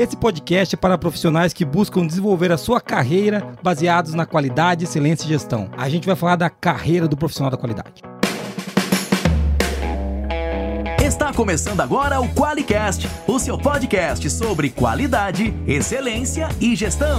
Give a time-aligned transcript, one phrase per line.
[0.00, 5.26] Esse podcast é para profissionais que buscam desenvolver a sua carreira baseados na qualidade, excelência
[5.26, 5.70] e gestão.
[5.76, 8.02] A gente vai falar da carreira do profissional da qualidade.
[11.04, 17.18] Está começando agora o QualiCast, o seu podcast sobre qualidade, excelência e gestão.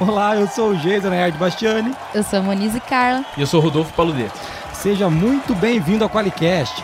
[0.00, 1.94] Olá, eu sou o Geisa Nerd Bastiani.
[2.12, 3.24] Eu sou a Monize Carla.
[3.36, 4.49] E eu sou o Rodolfo Paludeto.
[4.82, 6.82] Seja muito bem-vindo ao QualiCast.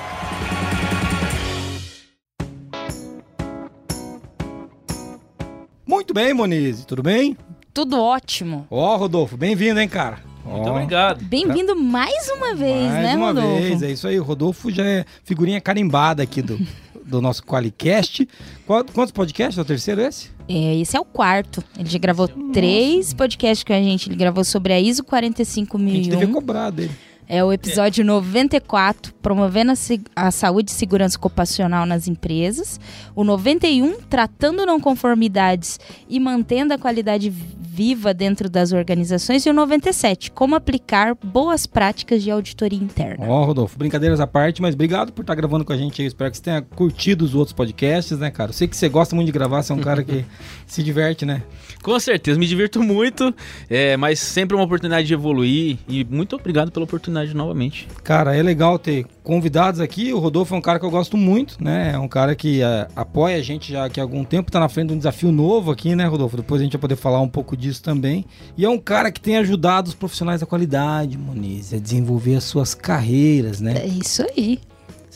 [5.87, 7.39] Muito bem, Monize, tudo bem?
[7.73, 8.67] Tudo ótimo.
[8.71, 10.19] Ó, oh, Rodolfo, bem-vindo, hein, cara?
[10.45, 10.73] Muito oh.
[10.73, 11.25] obrigado.
[11.25, 13.63] Bem-vindo mais uma vez, mais né, uma Rodolfo?
[13.63, 14.21] vez, é isso aí.
[14.21, 16.61] O Rodolfo já é figurinha carimbada aqui do,
[17.03, 18.29] do nosso QualiCast.
[18.67, 19.57] Quantos podcasts?
[19.57, 20.29] É o terceiro esse?
[20.47, 21.65] É, esse é o quarto.
[21.79, 22.53] Ele já gravou Nossa.
[22.53, 24.11] três podcasts com a gente.
[24.11, 25.87] Ele gravou sobre a ISO 45001.
[25.89, 26.93] A gente devia cobrar dele.
[27.29, 28.05] É o episódio é.
[28.05, 32.79] 94, promovendo a, a, saúde e segurança ocupacional nas empresas.
[33.15, 37.29] O 91, tratando não conformidades e mantendo a qualidade
[37.77, 39.45] viva dentro das organizações.
[39.45, 43.27] E o 97, como aplicar boas práticas de auditoria interna.
[43.27, 46.09] Ó, oh, Rodolfo, brincadeiras à parte, mas obrigado por estar gravando com a gente aí.
[46.09, 48.51] Espero que você tenha curtido os outros podcasts, né, cara?
[48.51, 50.25] Eu sei que você gosta muito de gravar, você é um cara que
[50.67, 51.43] se diverte, né?
[51.83, 53.35] Com certeza, me divirto muito,
[53.69, 55.79] é, mas sempre uma oportunidade de evoluir.
[55.89, 57.89] E muito obrigado pela oportunidade novamente.
[58.03, 60.13] Cara, é legal ter convidados aqui.
[60.13, 61.93] O Rodolfo é um cara que eu gosto muito, né?
[61.95, 64.69] É um cara que é, apoia a gente já aqui há algum tempo, tá na
[64.69, 66.37] frente de um desafio novo aqui, né, Rodolfo?
[66.37, 68.25] Depois a gente vai poder falar um pouco disso também.
[68.57, 72.45] E é um cara que tem ajudado os profissionais da qualidade, Moniz, a desenvolver as
[72.45, 73.75] suas carreiras, né?
[73.79, 74.61] É isso aí.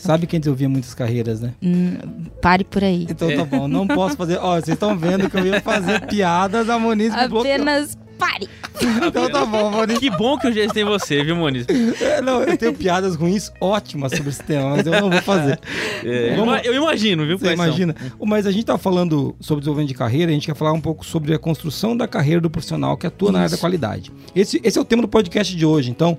[0.01, 1.53] Sabe quem desenvolvia muitas carreiras, né?
[1.61, 1.95] Hum,
[2.41, 3.05] pare por aí.
[3.07, 4.39] Então tá bom, não posso fazer.
[4.39, 8.47] Ó, vocês estão vendo que eu ia fazer piadas, a Moniz Apenas pare.
[9.07, 9.97] então tá bom, Moniz.
[9.97, 11.65] Que bom que o jeito tem você, viu, Moniz?
[11.99, 15.59] É, não, eu tenho piadas ruins ótimas sobre esse tema, mas eu não vou fazer.
[16.03, 16.65] É, Vamos...
[16.65, 17.95] Eu imagino, viu, Você imagina.
[18.25, 21.05] Mas a gente tá falando sobre desenvolvimento de carreira, a gente quer falar um pouco
[21.05, 23.33] sobre a construção da carreira do profissional que atua Isso.
[23.33, 24.11] na área da qualidade.
[24.35, 26.17] Esse, esse é o tema do podcast de hoje, então...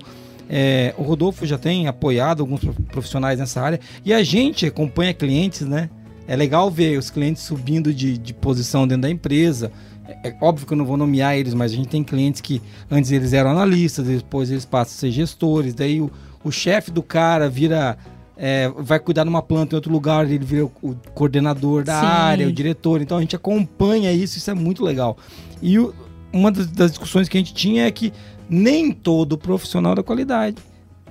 [0.49, 2.61] É, o Rodolfo já tem apoiado alguns
[2.91, 5.89] profissionais nessa área e a gente acompanha clientes, né?
[6.27, 9.71] É legal ver os clientes subindo de, de posição dentro da empresa.
[10.07, 12.61] É, é, óbvio que eu não vou nomear eles, mas a gente tem clientes que
[12.89, 16.11] antes eles eram analistas, depois eles passam a ser gestores, daí o,
[16.43, 17.97] o chefe do cara vira.
[18.35, 21.99] É, vai cuidar de uma planta em outro lugar, ele vira o, o coordenador da
[21.99, 22.05] Sim.
[22.05, 22.99] área, o diretor.
[22.99, 25.15] Então a gente acompanha isso, isso é muito legal.
[25.61, 25.93] E o,
[26.33, 28.11] uma das, das discussões que a gente tinha é que
[28.49, 30.57] nem todo profissional da qualidade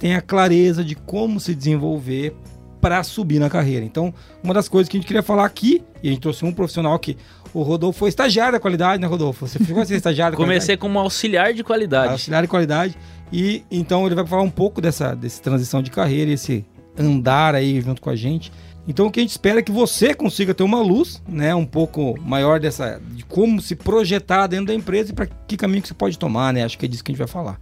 [0.00, 2.34] tem a clareza de como se desenvolver
[2.80, 3.86] para subir na carreira.
[3.86, 6.52] Então, uma das coisas que a gente queria falar aqui, e a gente trouxe um
[6.52, 7.16] profissional que
[7.54, 9.46] o Rodolfo foi estagiário da qualidade, né, Rodolfo?
[9.46, 12.12] Você ficou assim, estagiário da Comecei como auxiliar de qualidade.
[12.12, 12.96] Auxiliar de qualidade.
[13.32, 16.64] E então ele vai falar um pouco dessa, dessa transição de carreira, esse
[16.98, 18.52] andar aí junto com a gente.
[18.86, 21.64] Então o que a gente espera é que você consiga ter uma luz, né, um
[21.64, 25.88] pouco maior dessa de como se projetar dentro da empresa e para que caminho que
[25.88, 26.64] você pode tomar, né?
[26.64, 27.60] Acho que é disso que a gente vai falar.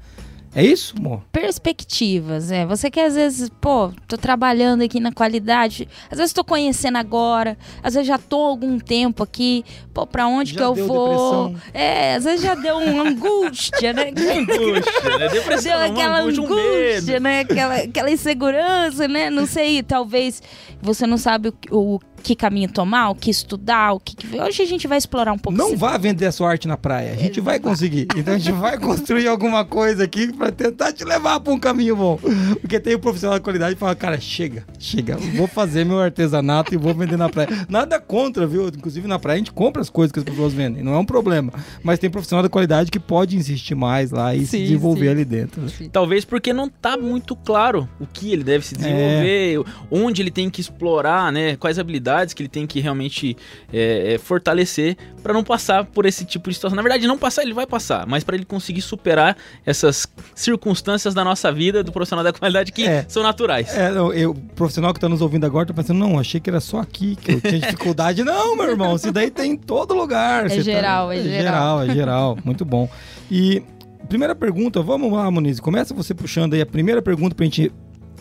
[0.55, 1.23] É isso, amor?
[1.31, 2.67] Perspectivas, é.
[2.67, 7.57] Você que às vezes, pô, tô trabalhando aqui na qualidade, às vezes tô conhecendo agora,
[7.83, 11.51] às vezes já tô algum tempo aqui, pô, pra onde já que eu vou?
[11.51, 11.71] Depressão.
[11.73, 14.09] É, às vezes já deu uma angústia, né?
[14.11, 15.29] angústia, né?
[15.29, 17.41] Depressão, deu aquela angústia, angústia um né?
[17.41, 19.31] Aquela, aquela insegurança, né?
[19.31, 20.43] Não sei, talvez
[20.83, 24.15] você não sabe o, o que caminho tomar, o que estudar, o que.
[24.39, 25.57] Hoje a gente vai explorar um pouco.
[25.59, 27.13] Não vá vender a sua arte na praia.
[27.13, 28.07] A gente vai conseguir.
[28.17, 31.97] Então a gente vai construir alguma coisa aqui para tentar te levar para um caminho
[31.97, 32.19] bom.
[32.61, 35.99] Porque tem o um profissional de qualidade que fala, cara, chega, chega, vou fazer meu
[35.99, 37.49] artesanato e vou vender na praia.
[37.69, 38.69] Nada contra, viu?
[38.69, 41.05] Inclusive na praia a gente compra as coisas que as pessoas vendem, não é um
[41.05, 41.53] problema.
[41.83, 45.11] Mas tem profissional de qualidade que pode insistir mais lá e sim, se desenvolver sim.
[45.11, 45.63] ali dentro.
[45.91, 49.65] Talvez porque não tá muito claro o que ele deve se desenvolver, é.
[49.91, 51.57] onde ele tem que explorar, né?
[51.57, 53.37] Quais habilidades habilidades que ele tem que realmente
[53.73, 56.77] é, é, fortalecer para não passar por esse tipo de situação.
[56.77, 61.25] Na verdade, não passar, ele vai passar, mas para ele conseguir superar essas circunstâncias da
[61.25, 63.75] nossa vida, do profissional da qualidade que é, são naturais.
[63.75, 66.61] É, eu, o profissional que está nos ouvindo agora está pensando, não, achei que era
[66.61, 68.25] só aqui que eu tinha dificuldade.
[68.25, 70.47] não, meu irmão, isso daí tem em todo lugar.
[70.47, 71.15] É geral, tá...
[71.15, 71.83] é, é geral.
[71.83, 72.89] É geral, muito bom.
[73.31, 73.63] E
[74.09, 77.73] primeira pergunta, vamos lá, Muniz, começa você puxando aí a primeira pergunta para a gente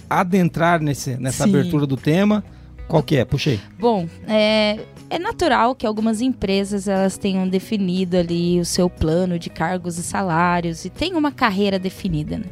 [0.09, 1.49] adentrar nesse, nessa Sim.
[1.49, 2.43] abertura do tema.
[2.89, 3.23] Qual que é?
[3.23, 3.59] Puxei.
[3.77, 4.79] Bom, é,
[5.11, 10.03] é natural que algumas empresas elas tenham definido ali o seu plano de cargos e
[10.03, 12.45] salários e tem uma carreira definida, né?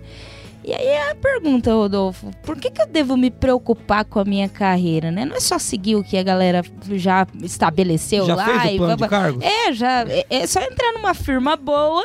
[0.68, 4.50] E aí a pergunta, Rodolfo, por que, que eu devo me preocupar com a minha
[4.50, 5.24] carreira, né?
[5.24, 6.62] Não é só seguir o que a galera
[6.92, 9.42] já estabeleceu Já lá fez o e plano de cargos?
[9.46, 12.04] É, já é, é só entrar numa firma boa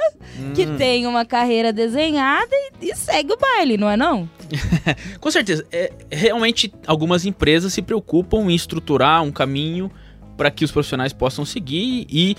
[0.55, 0.77] que Hum.
[0.77, 4.31] tem uma carreira desenhada e, e segue o baile, não é não?
[5.21, 5.67] Com certeza.
[5.73, 9.91] É, realmente, algumas empresas se preocupam em estruturar um caminho
[10.37, 12.37] para que os profissionais possam seguir e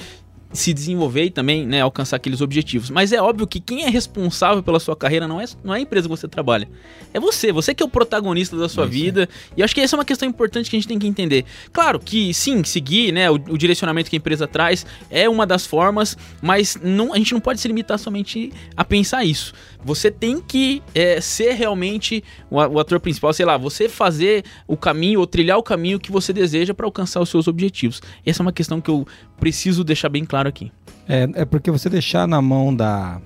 [0.53, 2.89] se desenvolver e também né, alcançar aqueles objetivos.
[2.89, 5.81] Mas é óbvio que quem é responsável pela sua carreira não é, não é a
[5.81, 6.69] empresa que você trabalha.
[7.13, 7.51] É você.
[7.51, 9.29] Você que é o protagonista da sua É isso vida.
[9.57, 11.44] E eu acho que essa é uma questão importante que a gente tem que entender.
[11.71, 15.65] Claro que sim, seguir né, o, o direcionamento que a empresa traz é uma das
[15.65, 19.53] formas, mas não, a gente não pode se limitar somente a pensar isso.
[19.83, 25.19] Você tem que é, ser realmente o, ator principal, sei lá, você fazer o caminho
[25.19, 28.01] ou trilhar o caminho que você deseja para alcançar os seus objetivos.
[28.25, 29.06] Essa é uma questão que eu
[29.39, 30.71] preciso deixar bem claro aqui.
[31.07, 33.21] É, é porque você deixar na mão da,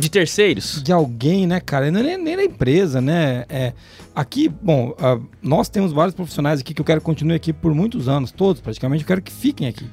[0.00, 1.86] De terceiros, de alguém, né, cara?
[1.86, 3.44] É nem, nem da empresa, né?
[3.48, 3.72] É,
[4.14, 7.72] aqui, bom, ah, nós temos vários profissionais aqui que eu quero que continuem aqui por
[7.72, 9.86] muitos anos, todos praticamente, eu quero que fiquem aqui.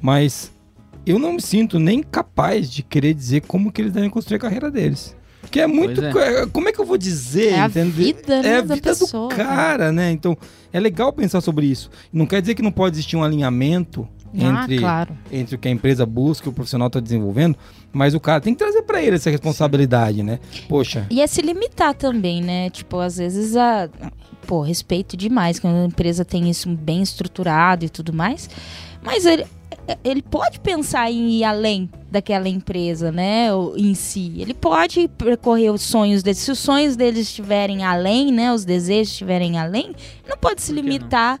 [0.00, 0.52] Mas
[1.06, 4.40] eu não me sinto nem capaz de querer dizer como que eles devem construir a
[4.40, 5.16] carreira deles.
[5.40, 6.00] Porque é muito.
[6.12, 7.52] Co- é, Como é que eu vou dizer?
[7.52, 7.90] É a entendeu?
[7.92, 10.10] vida, né, É a da vida pessoa, do cara, né?
[10.10, 10.36] Então,
[10.72, 11.90] é legal pensar sobre isso.
[12.12, 15.16] Não quer dizer que não pode existir um alinhamento entre, ah, claro.
[15.32, 17.56] entre o que a empresa busca e o profissional está desenvolvendo,
[17.90, 20.38] mas o cara tem que trazer para ele essa responsabilidade, né?
[20.68, 22.68] Poxa, E é se limitar também, né?
[22.70, 23.88] Tipo, às vezes a.
[24.46, 28.48] Pô, respeito demais quando a empresa tem isso bem estruturado e tudo mais.
[29.02, 29.44] Mas ele,
[30.04, 33.52] ele pode pensar em ir além daquela empresa, né?
[33.52, 34.34] ou Em si.
[34.38, 36.38] Ele pode percorrer os sonhos deles.
[36.38, 38.52] Se os sonhos deles estiverem além, né?
[38.52, 39.94] Os desejos estiverem além,
[40.28, 40.82] não pode se que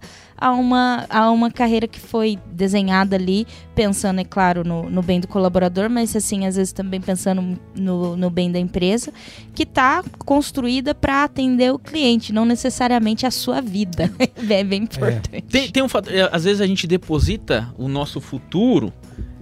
[0.40, 5.20] A uma, a uma carreira que foi desenhada ali, pensando, é claro, no, no bem
[5.20, 9.12] do colaborador, mas assim, às vezes também pensando no, no bem da empresa,
[9.54, 14.10] que está construída para atender o cliente, não necessariamente a sua vida.
[14.48, 15.42] é bem importante.
[15.42, 18.92] Tem, tem um fator, é, às vezes a gente deposita o nosso futuro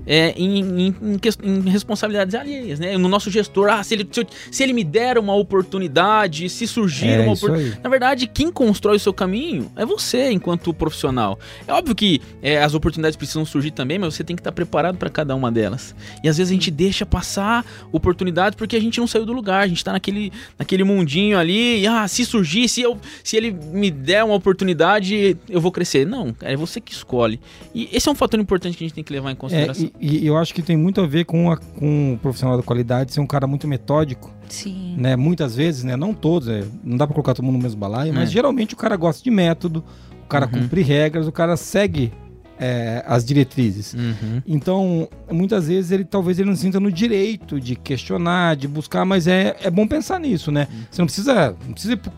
[0.06, 2.96] é, em, em- em em responsabilidades alheias, né?
[2.96, 6.66] No nosso gestor, ah, se ele, se, eu- se ele me der uma oportunidade, se
[6.66, 7.80] surgir é uma oportunidade.
[7.82, 11.38] Na verdade, quem constrói o seu caminho é você, enquanto profissional.
[11.66, 14.96] É óbvio que é, as oportunidades precisam surgir também, mas você tem que estar preparado
[14.96, 15.94] para cada uma delas.
[16.22, 19.62] E às vezes a gente deixa passar oportunidades porque a gente não saiu do lugar,
[19.62, 23.50] a gente tá naquele, naquele mundinho ali, e ah, se surgir, se, eu, se ele
[23.50, 26.06] me der uma oportunidade, eu vou crescer.
[26.06, 27.40] Não, é você que escolhe.
[27.74, 29.84] E esse é um fator importante que a gente tem que levar em É, consideração.
[29.86, 32.62] e, e eu acho que tem muito a ver com, a, com o profissional da
[32.62, 34.94] qualidade ser um cara muito metódico, Sim.
[34.98, 35.16] né?
[35.16, 35.96] Muitas vezes, né?
[35.96, 38.32] Não todos, é, não dá pra colocar todo mundo no mesmo balaio, mas É.
[38.32, 39.82] geralmente o cara gosta de método,
[40.24, 40.62] o cara Uhum.
[40.62, 42.12] cumpre regras, o cara segue
[42.58, 43.92] é, as diretrizes.
[43.92, 44.40] Uhum.
[44.46, 49.04] Então, muitas vezes ele talvez ele não se sinta no direito de questionar, de buscar,
[49.04, 50.66] mas é, é bom pensar nisso, né?
[50.90, 52.10] Você não precisa, não precisa ir pro,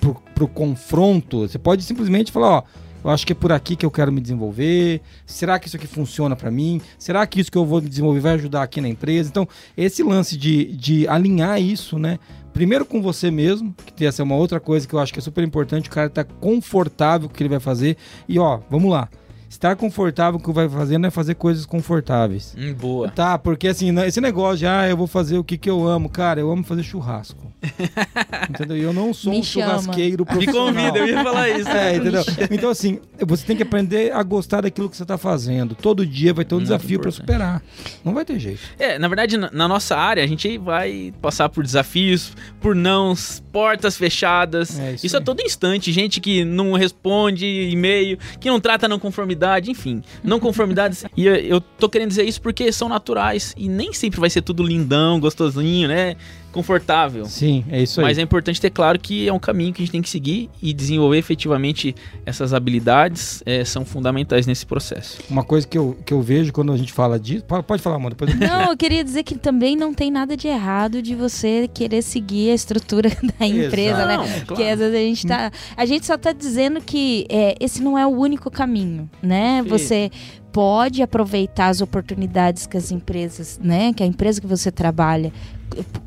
[0.00, 2.62] pro, pro confronto, você pode simplesmente falar, ó,
[3.02, 5.00] eu acho que é por aqui que eu quero me desenvolver.
[5.26, 6.80] Será que isso aqui funciona para mim?
[6.98, 9.28] Será que isso que eu vou desenvolver vai ajudar aqui na empresa?
[9.28, 12.18] Então, esse lance de, de alinhar isso, né?
[12.52, 15.22] Primeiro com você mesmo, que essa é uma outra coisa que eu acho que é
[15.22, 17.96] super importante, o cara tá confortável com o que ele vai fazer.
[18.28, 19.08] E ó, vamos lá.
[19.50, 22.54] Estar confortável com o que vai fazer não é fazer coisas confortáveis.
[22.56, 23.08] Hum, boa.
[23.10, 25.84] Tá, porque assim, né, esse negócio de, ah, eu vou fazer o que que eu
[25.88, 26.08] amo.
[26.08, 27.52] Cara, eu amo fazer churrasco.
[28.48, 28.76] entendeu?
[28.76, 29.80] E eu não sou Me um chama.
[29.80, 30.66] churrasqueiro Me profissional.
[30.72, 31.68] convida, eu ia falar isso.
[31.68, 32.22] É, entendeu?
[32.48, 35.74] Então, assim, você tem que aprender a gostar daquilo que você tá fazendo.
[35.74, 37.60] Todo dia vai ter um Muito desafio para superar.
[38.04, 38.60] Não vai ter jeito.
[38.78, 43.96] É, na verdade, na, nossa área, a gente vai passar por desafios, por nãos, portas
[43.96, 44.78] fechadas.
[44.78, 45.24] É, isso isso a aí.
[45.24, 45.90] todo instante.
[45.90, 49.39] Gente que não responde e-mail, que não trata não conformidade,
[49.70, 50.02] enfim.
[50.22, 51.04] Não conformidades.
[51.16, 53.54] e eu, eu tô querendo dizer isso porque são naturais.
[53.56, 56.16] E nem sempre vai ser tudo lindão, gostosinho, né?
[56.52, 57.24] Confortável.
[57.26, 58.06] Sim, é isso aí.
[58.06, 60.50] Mas é importante ter claro que é um caminho que a gente tem que seguir
[60.62, 61.94] e desenvolver efetivamente
[62.26, 65.18] essas habilidades é, são fundamentais nesse processo.
[65.30, 67.44] Uma coisa que eu, que eu vejo quando a gente fala disso.
[67.44, 68.10] Pode, falar, mano.
[68.10, 68.38] Depois eu...
[68.38, 72.50] Não, eu queria dizer que também não tem nada de errado de você querer seguir
[72.50, 74.16] a estrutura da empresa, né?
[74.16, 74.72] Não, Porque claro.
[74.72, 75.52] às vezes a gente tá.
[75.76, 79.62] A gente só tá dizendo que é, esse não é o único caminho, né?
[79.62, 79.78] Perfeito.
[79.78, 80.10] Você
[80.52, 83.92] pode aproveitar as oportunidades que as empresas, né?
[83.92, 85.32] Que a empresa que você trabalha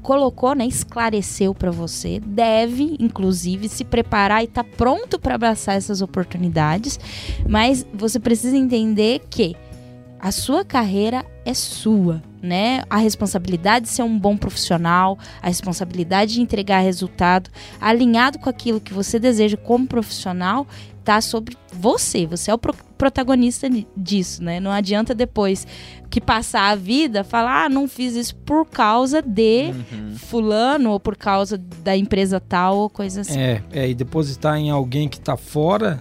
[0.02, 0.66] colocou, né?
[0.66, 2.20] Esclareceu para você.
[2.20, 7.00] Deve, inclusive, se preparar e estar pronto para abraçar essas oportunidades.
[7.48, 9.56] Mas você precisa entender que
[10.20, 12.84] a sua carreira é sua, né?
[12.90, 18.80] A responsabilidade de ser um bom profissional, a responsabilidade de entregar resultado alinhado com aquilo
[18.80, 20.66] que você deseja como profissional,
[21.04, 22.26] tá sobre você.
[22.26, 24.60] Você é o pro- protagonista disso, né?
[24.60, 25.68] Não adianta depois
[26.10, 30.16] que passar a vida falar, ah, não fiz isso por causa de uhum.
[30.16, 33.40] fulano ou por causa da empresa tal ou coisa assim.
[33.40, 36.00] É, é e depositar em alguém que está fora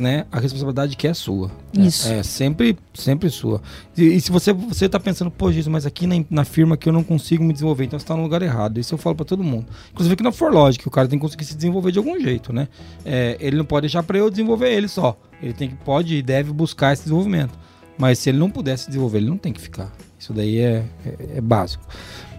[0.00, 1.50] né, a responsabilidade que é sua.
[1.72, 2.08] Isso.
[2.08, 3.60] É, é sempre, sempre sua.
[3.96, 6.88] E, e, se você você está pensando, pô, Jesus, mas aqui na, na, firma que
[6.88, 8.78] eu não consigo me desenvolver, então você está no lugar errado.
[8.78, 9.66] Isso eu falo para todo mundo.
[9.92, 12.68] Inclusive aqui na Forlogic, o cara tem que conseguir se desenvolver de algum jeito, né?
[13.04, 15.16] É, ele não pode deixar para eu desenvolver ele só.
[15.42, 17.58] Ele tem que pode e deve buscar esse desenvolvimento.
[17.98, 19.92] Mas se ele não pudesse desenvolver, ele não tem que ficar.
[20.18, 21.82] Isso daí é, é, é, básico.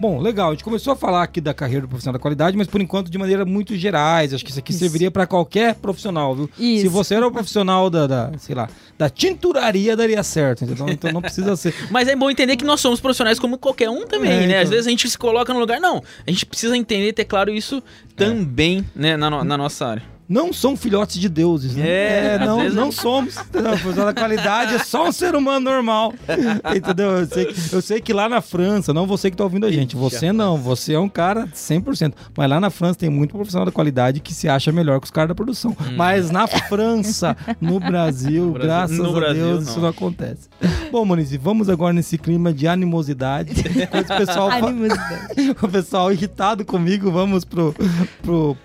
[0.02, 0.48] Bom, legal.
[0.48, 3.08] A gente começou a falar aqui da carreira do profissional da qualidade, mas por enquanto
[3.08, 4.34] de maneira muito gerais.
[4.34, 4.80] Acho que isso aqui isso.
[4.80, 6.50] serviria para qualquer profissional, viu?
[6.58, 6.82] Isso.
[6.82, 8.68] Se você era o profissional da, da, sei lá,
[8.98, 10.64] da tinturaria, daria certo.
[10.64, 11.72] Então, então não precisa ser.
[11.88, 14.46] mas é bom entender que nós somos profissionais como qualquer um também, é, né?
[14.46, 14.62] Então...
[14.62, 15.78] Às vezes a gente se coloca no lugar.
[15.78, 17.80] Não, a gente precisa entender, ter claro isso
[18.16, 21.86] também, né, na, na nossa área não são filhotes de deuses, né?
[21.86, 23.36] É, é não, não somos.
[23.36, 24.08] Entendeu?
[24.08, 26.14] A qualidade é só um ser humano normal.
[26.74, 27.10] Entendeu?
[27.10, 29.70] Eu sei, que, eu sei que lá na França, não você que está ouvindo a
[29.72, 32.14] gente, você não, você é um cara 100%.
[32.36, 35.10] Mas lá na França tem muito profissional da qualidade que se acha melhor que os
[35.10, 35.72] caras da produção.
[35.72, 35.96] Hum.
[35.96, 39.70] Mas na França, no Brasil, no Brasil graças no a Brasil, Deus, não.
[39.70, 40.48] isso não acontece.
[40.90, 43.52] Bom, Moniz, vamos agora nesse clima de animosidade.
[43.62, 45.56] o pessoal, animosidade.
[45.60, 47.74] o pessoal irritado comigo, vamos pro,
[48.22, 48.56] pro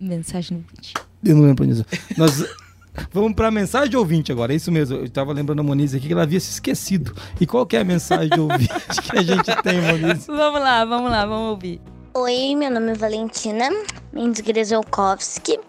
[0.00, 0.94] Mensagem do ouvinte.
[1.22, 1.84] Eu não lembro disso.
[2.16, 2.42] Nós
[3.12, 4.52] vamos para a mensagem de ouvinte agora.
[4.52, 4.96] É isso mesmo.
[4.96, 7.14] Eu estava lembrando a Moniz aqui que ela havia se esquecido.
[7.38, 10.24] E qual que é a mensagem de ouvinte que a gente tem, Moniz?
[10.26, 11.80] Vamos lá, vamos lá, vamos ouvir.
[12.14, 13.68] Oi, meu nome é Valentina
[14.12, 15.60] Mendes Grezolkowski.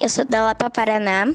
[0.00, 1.34] Eu sou da Lapa, Paraná.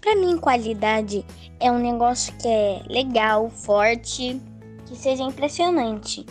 [0.00, 1.24] Para mim, qualidade
[1.58, 4.38] é um negócio que é legal, forte,
[4.84, 6.26] que seja impressionante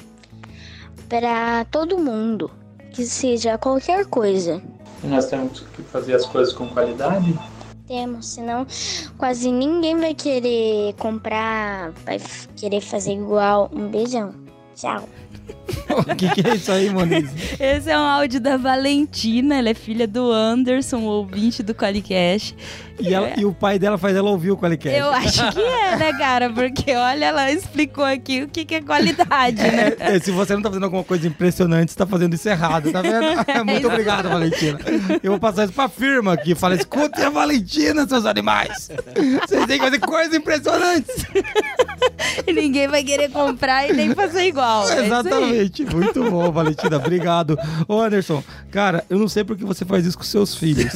[1.10, 2.52] para todo mundo
[2.92, 4.62] que seja qualquer coisa.
[5.04, 7.38] Nós temos que fazer as coisas com qualidade?
[7.88, 8.66] Temos, senão
[9.18, 12.20] quase ninguém vai querer comprar, vai
[12.56, 13.70] querer fazer igual.
[13.74, 14.34] Um beijão.
[14.82, 15.08] Tchau.
[15.90, 17.30] O que, que, é isso aí, Moniz?
[17.60, 22.56] Esse é um áudio da Valentina, ela é filha do Anderson, ouvinte do Qualicast.
[23.00, 24.98] E, ela, e, o pai dela faz ela ouvir o Qualicast.
[24.98, 26.50] Eu acho que é, né, cara?
[26.50, 29.94] Porque olha, ela explicou aqui o que, que é qualidade, né?
[30.00, 32.92] É, é, se você não tá fazendo alguma coisa impressionante, você tá fazendo isso errado,
[32.92, 33.26] tá vendo?
[33.66, 34.80] Muito obrigado, Valentina.
[35.22, 36.56] Eu vou passar isso pra firma aqui.
[36.56, 38.90] Fala, escutem a Valentina, seus animais.
[39.48, 41.26] Vocês têm que fazer coisas impressionantes.
[42.46, 44.90] E ninguém vai querer comprar e nem fazer igual.
[44.90, 45.86] É Exatamente.
[45.86, 46.98] Muito bom, Valentina.
[46.98, 47.58] Obrigado.
[47.88, 50.94] Ô, Anderson, cara, eu não sei porque você faz isso com seus filhos.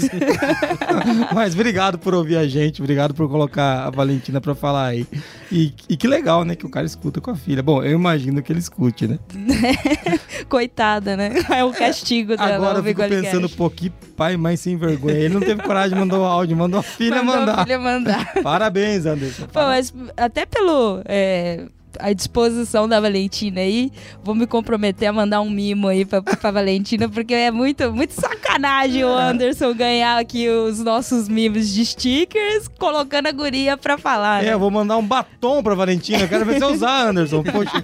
[1.33, 2.81] Mas obrigado por ouvir a gente.
[2.81, 5.07] Obrigado por colocar a Valentina pra falar aí.
[5.51, 6.55] E, e que legal, né?
[6.55, 7.61] Que o cara escuta com a filha.
[7.61, 9.19] Bom, eu imagino que ele escute, né?
[10.49, 11.31] Coitada, né?
[11.49, 12.55] É o castigo dela.
[12.55, 15.15] Agora eu fico pensando, pô, que pai mais sem vergonha.
[15.15, 17.59] Ele não teve coragem de mandar o áudio, mandou a filha mandou mandar.
[17.59, 18.33] A filha mandar.
[18.43, 19.47] Parabéns, Anderson.
[19.47, 21.01] Pô, mas até pelo.
[21.05, 21.65] É
[21.99, 23.91] à disposição da Valentina aí.
[24.23, 28.13] Vou me comprometer a mandar um mimo aí pra, pra Valentina, porque é muito, muito
[28.13, 34.43] sacanagem o Anderson ganhar aqui os nossos mimos de stickers, colocando a guria pra falar.
[34.43, 34.53] É, né?
[34.53, 36.19] eu vou mandar um batom pra Valentina.
[36.19, 37.43] Eu quero ver você usar, Anderson.
[37.43, 37.81] Poxa,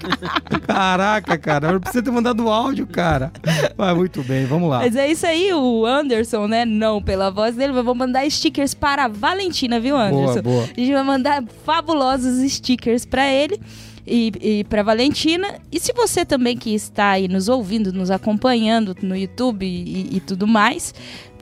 [0.65, 1.71] caraca, cara.
[1.71, 3.31] Eu preciso ter mandado áudio, cara.
[3.77, 4.79] Mas muito bem, vamos lá.
[4.79, 6.65] Mas é isso aí, o Anderson, né?
[6.65, 10.41] Não pela voz dele, mas vou mandar stickers para a Valentina, viu, Anderson?
[10.41, 10.63] Boa, boa.
[10.63, 13.59] A gente vai mandar fabulosos stickers pra ele
[14.05, 15.59] e, e para Valentina.
[15.71, 20.19] E se você também que está aí nos ouvindo, nos acompanhando no YouTube e, e
[20.19, 20.93] tudo mais,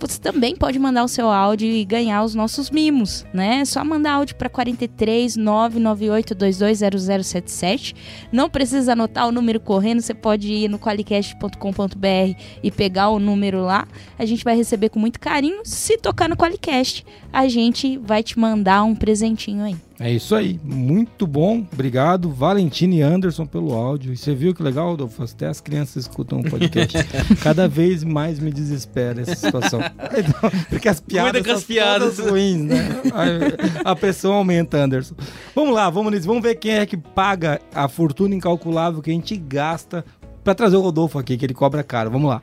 [0.07, 3.61] você também pode mandar o seu áudio e ganhar os nossos mimos, né?
[3.61, 7.95] É só mandar áudio para 43 998220077.
[8.31, 13.61] Não precisa anotar o número correndo, você pode ir no qualicast.com.br e pegar o número
[13.63, 13.85] lá.
[14.17, 15.61] A gente vai receber com muito carinho.
[15.63, 19.75] Se tocar no Qualicast, a gente vai te mandar um presentinho aí.
[20.01, 24.13] É isso aí, muito bom, obrigado Valentina e Anderson pelo áudio.
[24.13, 25.21] E você viu que legal, Adolfo?
[25.21, 26.97] Até as crianças escutam o podcast.
[27.43, 29.81] Cada vez mais me desespera essa situação.
[30.17, 32.19] Então, porque as piadas são piadas.
[32.19, 32.89] ruins, né?
[33.83, 35.15] A, a pressão aumenta, Anderson.
[35.55, 39.35] Vamos lá, vamos, vamos ver quem é que paga a fortuna incalculável que a gente
[39.35, 40.03] gasta
[40.43, 42.09] para trazer o Rodolfo aqui, que ele cobra caro.
[42.09, 42.41] Vamos lá.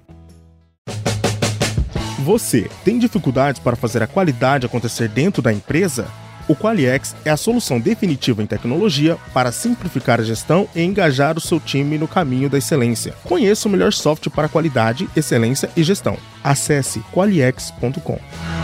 [2.20, 6.06] Você tem dificuldades para fazer a qualidade acontecer dentro da empresa?
[6.48, 11.40] O Qualiex é a solução definitiva em tecnologia para simplificar a gestão e engajar o
[11.40, 13.14] seu time no caminho da excelência.
[13.24, 16.16] Conheça o melhor software para qualidade, excelência e gestão.
[16.44, 18.55] Acesse qualiex.com.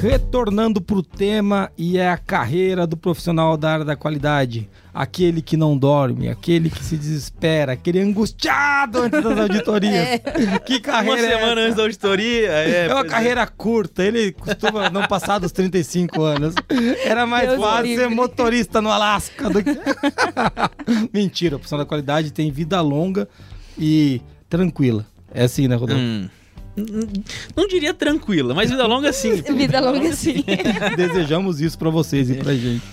[0.00, 4.68] Retornando para o tema e é a carreira do profissional da área da qualidade.
[4.92, 10.20] Aquele que não dorme, aquele que se desespera, aquele angustiado antes das auditorias.
[10.64, 11.66] Que carreira Uma é semana essa?
[11.66, 12.48] antes da auditoria.
[12.48, 16.54] É, É uma pois carreira curta, ele costuma não passar dos 35 anos.
[17.04, 18.04] Era mais Deus fácil livre.
[18.04, 19.70] ser motorista no Alasca do que.
[21.12, 23.28] Mentira, a profissional da qualidade tem vida longa
[23.78, 25.06] e tranquila.
[25.32, 26.02] É assim, né, Rodolfo?
[26.02, 26.28] Hum.
[27.56, 29.42] Não diria tranquila, mas vida longa sim.
[29.42, 30.44] Vida longa sim.
[30.96, 32.84] Desejamos isso pra vocês e pra gente.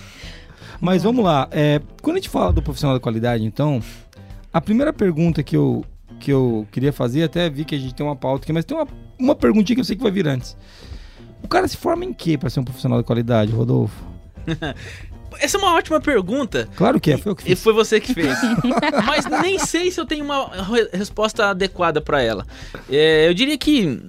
[0.80, 1.48] Mas vamos lá.
[1.52, 3.82] é, quando a gente fala do profissional da qualidade, então,
[4.54, 5.84] a primeira pergunta que eu,
[6.20, 8.78] que eu queria fazer, até vi que a gente tem uma pauta aqui, mas tem
[8.78, 8.88] uma,
[9.20, 10.56] uma perguntinha que eu sei que vai vir antes.
[11.44, 14.04] O cara se forma em quê pra ser um profissional da qualidade, Rodolfo?
[15.40, 16.68] Essa é uma ótima pergunta.
[16.76, 17.64] Claro que é, foi o que E fiz.
[17.64, 18.36] foi você que fez.
[19.06, 22.46] Mas nem sei se eu tenho uma re- resposta adequada para ela.
[22.90, 24.00] É, eu diria que.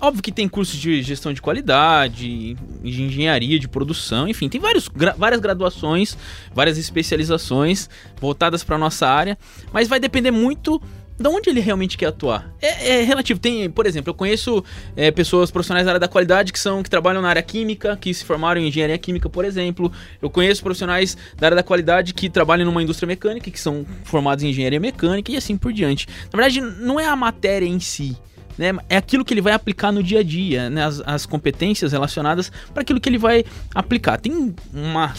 [0.00, 4.86] Óbvio que tem cursos de gestão de qualidade, de engenharia, de produção, enfim, tem vários,
[4.86, 6.18] gra- várias graduações,
[6.52, 7.88] várias especializações
[8.20, 9.38] voltadas para nossa área,
[9.72, 10.82] mas vai depender muito
[11.18, 12.52] de onde ele realmente quer atuar.
[12.60, 13.38] É, é relativo.
[13.38, 14.64] Tem, por exemplo, eu conheço
[14.96, 18.12] é, pessoas profissionais da área da qualidade que são que trabalham na área química, que
[18.12, 19.92] se formaram em engenharia química, por exemplo.
[20.20, 24.42] Eu conheço profissionais da área da qualidade que trabalham numa indústria mecânica, que são formados
[24.42, 26.08] em engenharia mecânica e assim por diante.
[26.32, 28.16] Na verdade, não é a matéria em si.
[28.58, 28.72] Né?
[28.88, 30.84] É aquilo que ele vai aplicar no dia a dia, né?
[30.84, 33.44] as, as competências relacionadas para aquilo que ele vai
[33.74, 34.18] aplicar.
[34.18, 35.12] Tem uma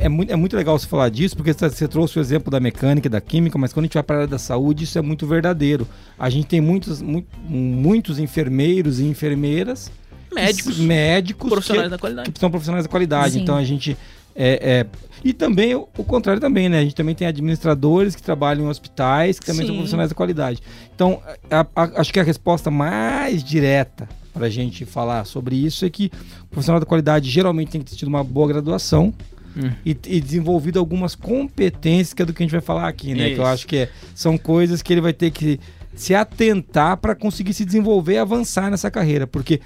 [0.00, 2.60] É, é muito, é muito legal você falar disso, porque você, trouxe o exemplo da
[2.60, 4.98] mecânica e da química, mas quando a gente vai para a área da saúde, isso
[4.98, 5.86] é muito verdadeiro.
[6.18, 9.90] A gente tem muitos, mu- muitos enfermeiros e enfermeiras,
[10.34, 12.30] médicos, médicos profissionais que, da qualidade.
[12.30, 13.34] que são profissionais da qualidade.
[13.34, 13.40] Sim.
[13.40, 13.96] Então a gente.
[14.34, 14.86] É, é-
[15.24, 16.78] e também o, contrário também, né?
[16.78, 19.78] A gente também tem administradores que trabalham em hospitais, que também são Sim.
[19.78, 20.60] profissionais da qualidade.
[20.94, 21.20] Então,
[21.50, 25.90] a- a- acho que a resposta mais direta para a gente falar sobre isso é
[25.90, 26.10] que
[26.44, 29.12] o profissional da qualidade geralmente tem que ter tido uma boa graduação
[29.56, 29.70] Hum.
[29.84, 33.26] e, e desenvolvido algumas competências, que é do que a gente vai falar aqui, né?
[33.30, 33.46] Que eu Isso.
[33.46, 35.60] acho que é- são coisas que ele vai ter que
[35.94, 39.60] se atentar para conseguir se desenvolver e avançar nessa carreira, porque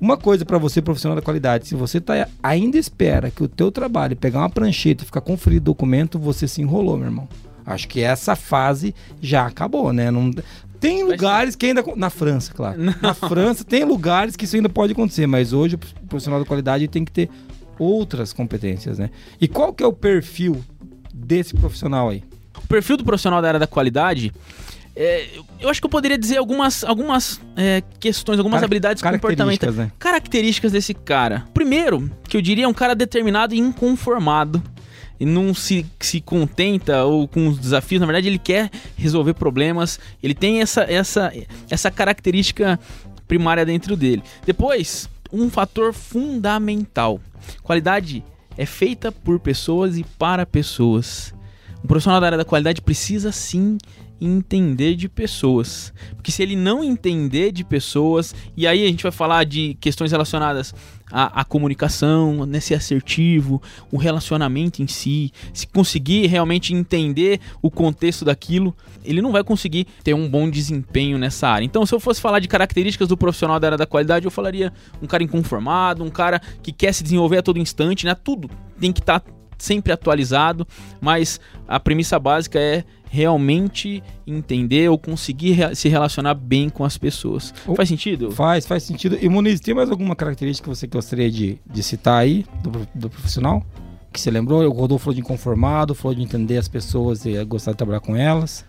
[0.00, 3.72] uma coisa para você profissional da qualidade, se você tá, ainda espera que o teu
[3.72, 7.28] trabalho pegar uma prancheta e ficar conferido documento, você se enrolou, meu irmão.
[7.66, 10.10] Acho que essa fase já acabou, né?
[10.10, 10.30] Não,
[10.78, 12.78] tem lugares que ainda na França, claro.
[13.00, 16.86] Na França tem lugares que isso ainda pode acontecer, mas hoje o profissional da qualidade
[16.88, 17.30] tem que ter
[17.78, 19.10] outras competências, né?
[19.40, 20.62] E qual que é o perfil
[21.12, 22.22] desse profissional aí?
[22.62, 24.32] O perfil do profissional da área da qualidade,
[24.96, 25.26] é,
[25.60, 29.58] eu- acho que eu poderia dizer algumas, algumas é, questões, algumas Cara- habilidades comportamentais.
[29.58, 29.92] Características, né?
[29.98, 31.44] Características desse cara.
[31.52, 34.62] Primeiro, que eu diria é um cara determinado e inconformado.
[35.18, 39.98] E não se, se contenta ou com os desafios, na verdade ele quer resolver problemas,
[40.20, 41.32] ele tem essa, essa,
[41.70, 42.78] essa característica
[43.28, 44.22] primária dentro dele.
[44.44, 47.20] Depois, um fator fundamental:
[47.62, 48.24] qualidade
[48.56, 51.34] é feita por pessoas e para pessoas.
[51.82, 53.76] Um profissional da área da qualidade precisa sim
[54.20, 55.92] entender de pessoas.
[56.14, 60.12] Porque se ele não entender de pessoas, e aí a gente vai falar de questões
[60.12, 60.74] relacionadas
[61.10, 67.70] à, à comunicação, né, ser assertivo, o relacionamento em si, se conseguir realmente entender o
[67.70, 68.74] contexto daquilo,
[69.04, 71.64] ele não vai conseguir ter um bom desempenho nessa área.
[71.64, 74.72] Então, se eu fosse falar de características do profissional da área da qualidade, eu falaria
[75.02, 78.14] um cara inconformado, um cara que quer se desenvolver a todo instante, né?
[78.14, 78.48] Tudo
[78.78, 79.22] tem que estar
[79.58, 80.66] sempre atualizado,
[81.00, 87.54] mas a premissa básica é realmente entender ou conseguir se relacionar bem com as pessoas.
[87.66, 88.32] O- Faz sentido?
[88.32, 89.16] Faz, faz sentido.
[89.20, 93.08] E Muniz, tem mais alguma característica que você gostaria de, de citar aí do, do
[93.08, 93.64] profissional?
[94.12, 94.62] Que você lembrou?
[94.64, 98.16] O Rodolfo falou de inconformado, falou de entender as pessoas e gostar de trabalhar com
[98.16, 98.64] elas.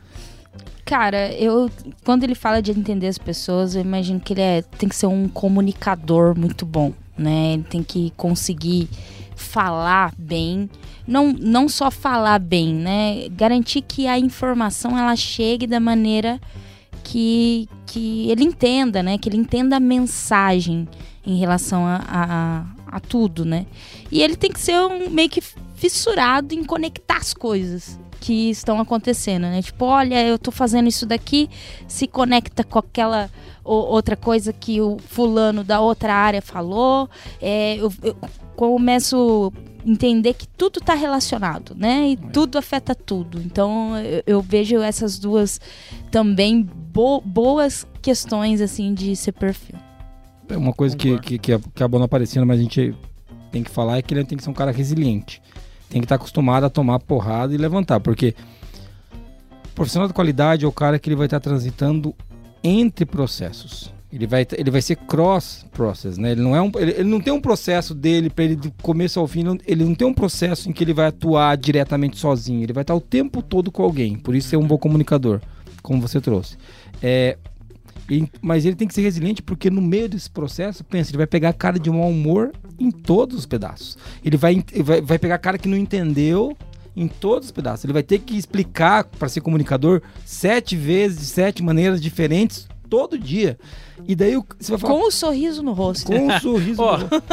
[0.86, 1.70] Cara, eu
[2.04, 5.08] quando ele fala de entender as pessoas, eu imagino que ele é, tem que ser
[5.08, 7.54] um comunicador muito bom, né?
[7.54, 8.88] Ele tem que conseguir
[9.36, 10.70] falar bem,
[11.08, 13.28] não, não só falar bem, né?
[13.30, 16.40] Garantir que a informação ela chegue da maneira
[17.04, 19.18] que, que ele entenda, né?
[19.18, 20.88] Que ele entenda a mensagem
[21.26, 23.66] em relação a, a, a tudo, né?
[24.12, 25.42] E ele tem que ser um, meio que
[25.76, 29.62] fissurado em conectar as coisas que estão acontecendo, né?
[29.62, 31.50] Tipo, olha, eu tô fazendo isso daqui,
[31.88, 33.30] se conecta com aquela
[33.64, 37.10] outra coisa que o fulano da outra área falou.
[37.42, 38.16] É, eu, eu
[38.56, 39.52] começo
[39.86, 42.10] a entender que tudo tá relacionado, né?
[42.10, 43.40] E tudo afeta tudo.
[43.42, 45.62] Então, eu, eu vejo essas duas
[46.10, 49.76] também bo- boas questões, assim, de ser perfil.
[50.50, 52.96] É uma coisa que, que, que acabou não aparecendo, mas a gente
[53.52, 55.42] tem que falar é que ele tem que ser um cara resiliente.
[55.90, 58.36] Tem que estar acostumado a tomar porrada e levantar, porque
[59.66, 62.14] o profissional de qualidade é o cara que ele vai estar transitando
[62.64, 63.94] entre processos.
[64.12, 66.32] Ele vai, ele vai ser cross process, né?
[66.32, 69.20] Ele não é um, ele, ele não tem um processo dele para ele do começo
[69.20, 72.64] ao fim, não, ele não tem um processo em que ele vai atuar diretamente sozinho.
[72.64, 74.16] Ele vai estar o tempo todo com alguém.
[74.16, 75.42] Por isso é um bom comunicador,
[75.82, 76.56] como você trouxe.
[77.02, 77.38] É,
[78.42, 81.52] mas ele tem que ser resiliente porque no meio desse processo, pensa, ele vai pegar
[81.54, 83.98] cara de mau humor em todos os pedaços.
[84.24, 86.56] Ele vai, ele vai, vai pegar cara que não entendeu
[86.96, 87.84] em todos os pedaços.
[87.84, 93.58] Ele vai ter que explicar para ser comunicador sete vezes, sete maneiras diferentes todo dia.
[94.08, 96.06] E daí o- você vai falar Com o sorriso no rosto.
[96.08, 96.82] com um sorriso.
[96.82, 96.98] Ó.
[96.98, 97.24] no rosto.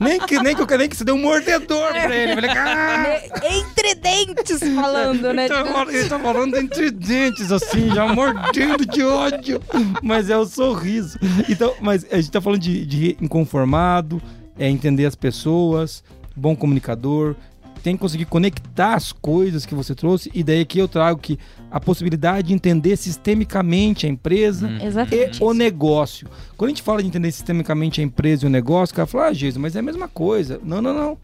[0.00, 2.34] nem que nem que eu nem que você dê um mordedor pra ele.
[2.34, 5.46] Falei, ah, Entre dentes falando, né?
[5.46, 9.60] ele tá falando- ele tá falando entre dentes, assim, já mordendo de ódio.
[10.02, 11.18] Mas é o sorriso.
[11.48, 14.20] Então, mas a gente tá falando de, de inconformado,
[14.58, 16.02] é entender as pessoas,
[16.36, 17.34] bom comunicador,
[17.82, 21.38] tem que conseguir conectar as coisas que você trouxe, e daí que eu trago que
[21.70, 24.78] a possibilidade de entender sistemicamente a empresa Hum.
[24.80, 25.40] Exatamente.
[25.40, 26.28] e o negócio.
[26.56, 29.26] Quando a gente fala de entender sistemicamente a empresa e o negócio, o cara fala,
[29.26, 30.60] ah, Jesus, mas é a mesma coisa.
[30.62, 31.12] Não, não, não.
[31.12, 31.18] O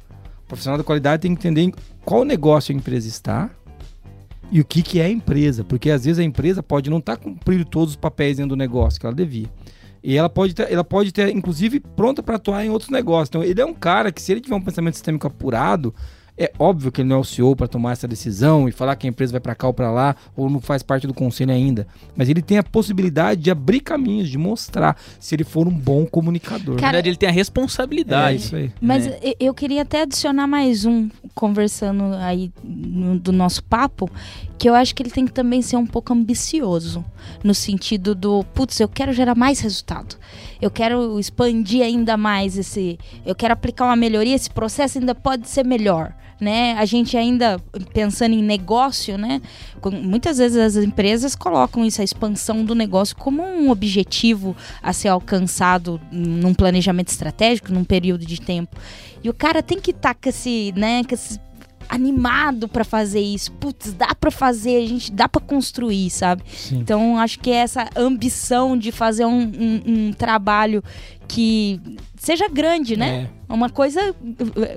[0.49, 1.73] profissional da qualidade tem que entender em
[2.05, 3.51] qual negócio a empresa está
[4.51, 5.62] e o que, que é a empresa.
[5.62, 8.99] Porque às vezes a empresa pode não estar cumprindo todos os papéis dentro do negócio
[8.99, 9.47] que ela devia.
[10.03, 13.29] E ela pode ter, ela pode ter, inclusive, pronta para atuar em outros negócios.
[13.29, 15.92] Então, ele é um cara que, se ele tiver um pensamento sistêmico apurado,
[16.38, 19.07] é óbvio que ele não é o CEO para tomar essa decisão e falar que
[19.07, 21.87] a empresa vai para cá ou para lá, ou não faz parte do conselho ainda.
[22.16, 26.07] Mas ele tem a possibilidade de abrir caminhos, de mostrar, se ele for um bom
[26.07, 26.74] comunicador.
[26.77, 28.37] Na Cara, verdade, ele tem a é responsabilidade.
[28.38, 28.70] isso aí.
[28.81, 29.18] Mas né?
[29.40, 34.11] eu queria até adicionar mais um, conversando aí no- do nosso papo,
[34.59, 37.05] que eu acho que ele tem que também ser um pouco ambicioso,
[37.42, 40.16] no sentido do, putz, eu quero gerar mais resultado.
[40.61, 45.48] Eu quero expandir ainda mais esse, eu quero aplicar uma melhoria, esse processo ainda pode
[45.48, 46.12] ser melhor.
[46.40, 46.74] Né?
[46.79, 47.61] A gente ainda
[47.92, 49.42] pensando em negócio, né?
[50.03, 55.09] Muitas vezes as empresas colocam isso, a expansão do negócio, como um objetivo a ser
[55.09, 58.77] alcançado num planejamento estratégico, num período de tempo.
[59.22, 61.40] E o cara tem que estar com esse, né, com esse
[61.88, 63.51] animado pra fazer isso.
[63.53, 66.42] Putz, dá pra fazer, a gente dá pra construir, sabe?
[66.55, 66.79] Sim.
[66.81, 70.85] Então acho que é essa ambição de fazer um, um- um trabalho
[71.29, 71.81] que
[72.17, 73.29] seja grande, né?
[73.49, 74.14] Uma coisa,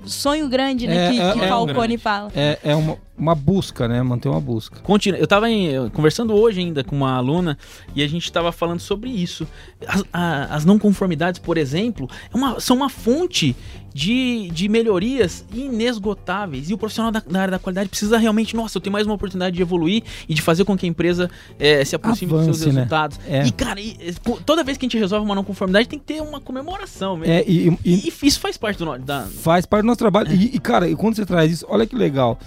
[0.05, 0.95] sonho grande, né?
[1.07, 1.97] É, que é- que é um Falcone grande.
[1.97, 2.31] fala.
[2.35, 4.01] É, é uma, uma busca, né?
[4.01, 4.79] Manter uma busca.
[4.81, 5.19] Continua.
[5.19, 7.57] Eu tava em- conversando hoje ainda com uma aluna
[7.95, 9.45] e a gente tava falando sobre isso.
[9.85, 13.55] As, a- as não conformidades, por exemplo, é uma- são uma fonte
[13.93, 16.69] de, de melhorias inesgotáveis.
[16.69, 19.15] E o profissional da, da área da qualidade precisa realmente, nossa, eu tenho mais uma
[19.15, 22.61] oportunidade de evoluir e de fazer com que a empresa eh, se aproxime dos seus
[22.61, 22.81] Avance, né?
[22.81, 23.19] resultados.
[23.27, 23.45] É.
[23.45, 25.99] E, cara, e- e co- toda vez que a gente resolve uma não conformidade, tem
[25.99, 27.33] que ter uma comemoração mesmo.
[27.33, 29.23] É, e, e- E, isso faz parte do da.
[29.23, 30.31] faz parte do nosso trabalho.
[30.33, 32.37] E, e, cara, e quando você traz isso, olha que legal.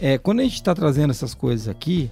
[0.00, 2.10] É, quando a gente está trazendo essas coisas aqui,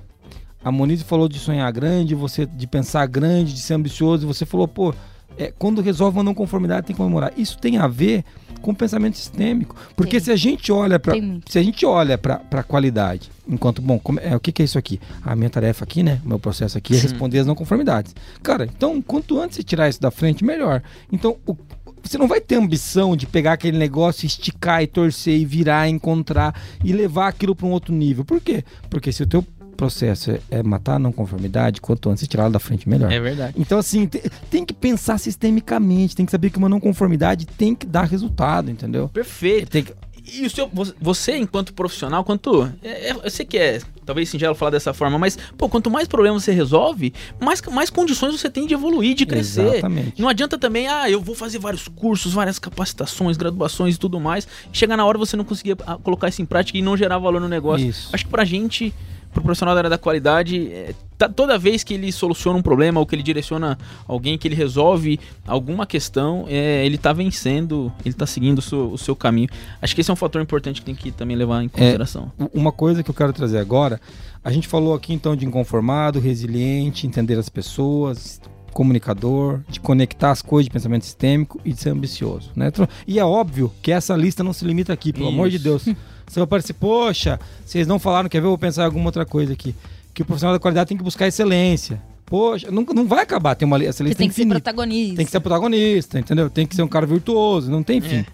[0.65, 4.69] a Monize falou de sonhar grande, você de pensar grande, de ser ambicioso, você falou,
[4.69, 4.95] pô,
[5.37, 7.33] é, quando resolve uma não conformidade tem que comemorar.
[7.37, 8.25] Isso tem a ver
[8.63, 9.77] com pensamento sistêmico.
[9.95, 10.21] Porque Tem.
[10.21, 11.15] se a gente olha para
[11.47, 14.65] se a gente olha para a qualidade, enquanto, bom, como- é, o que, que é
[14.65, 14.99] isso aqui?
[15.23, 16.21] A minha tarefa aqui, né?
[16.25, 17.03] O meu processo aqui é Sim.
[17.09, 18.15] responder as não conformidades.
[18.43, 20.83] Cara, então, quanto antes você tirar isso da frente, melhor.
[21.13, 21.57] Então, o-
[22.03, 26.61] você não vai ter ambição de pegar aquele negócio, esticar e torcer e virar, encontrar
[26.85, 28.25] e levar aquilo para um outro nível.
[28.25, 28.65] Por quê?
[28.91, 29.45] Porque se o teu
[29.83, 33.11] processo é, matar a não conformidade, quanto antes ela da frente, melhor.
[33.11, 33.55] É verdade.
[33.59, 37.75] Então, assim, te- tem que pensar sistemicamente, tem que saber que uma não conformidade tem
[37.75, 39.09] que dar resultado, entendeu?
[39.09, 39.69] Perfeito.
[39.71, 39.93] Tem que,
[40.25, 42.63] E o seu, você- enquanto profissional, quanto.
[42.81, 46.07] é- é- eu sei que é talvez singelo falar dessa forma, mas, pô, quanto mais
[46.07, 49.63] problemas você resolve, mais, mais condições você tem de evoluir, de crescer.
[49.79, 50.23] Exatamente.
[50.23, 54.47] Não adianta também, ah, eu vou fazer vários cursos, várias capacitações, graduações e tudo mais.
[54.73, 57.41] Chegar na hora você não conseguir ah, colocar isso em prática e não gerar valor
[57.41, 57.85] no negócio.
[57.89, 58.09] Isso.
[58.13, 58.95] Acho que pra gente,
[59.33, 63.01] pro profissional da área da qualidade, é, tá- toda vez que ele soluciona um problema
[63.01, 68.15] ou que ele direciona alguém, que ele resolve alguma questão, é, ele tá vencendo, ele
[68.15, 69.49] tá seguindo o seu, o seu caminho.
[69.81, 72.31] Acho que esse é um fator importante que tem que também levar em consideração.
[72.39, 74.01] U- Uma coisa que eu quero trazer agora,
[74.45, 78.41] a gente falou aqui então de inconformado, resiliente, entender as pessoas,
[78.73, 82.71] comunicador, de conectar as coisas de pensamento sistêmico e de ser ambicioso, né?
[83.07, 85.65] E é óbvio que essa lista não se limita aqui, pelo amor de Isso.
[85.65, 85.85] Deus.
[86.33, 88.47] Você vai parecer, poxa, vocês não falaram, quer ver?
[88.47, 89.75] Eu vou pensar em alguma outra coisa aqui.
[90.15, 92.01] Que o profissional da qualidade tem que buscar excelência.
[92.25, 95.17] Poxa, não, não vai acabar, tem uma essa Você lista tem que ser protagonista.
[95.17, 96.49] Tem que ser protagonista, entendeu?
[96.49, 98.25] Tem que ser um cara virtuoso, não tem fim.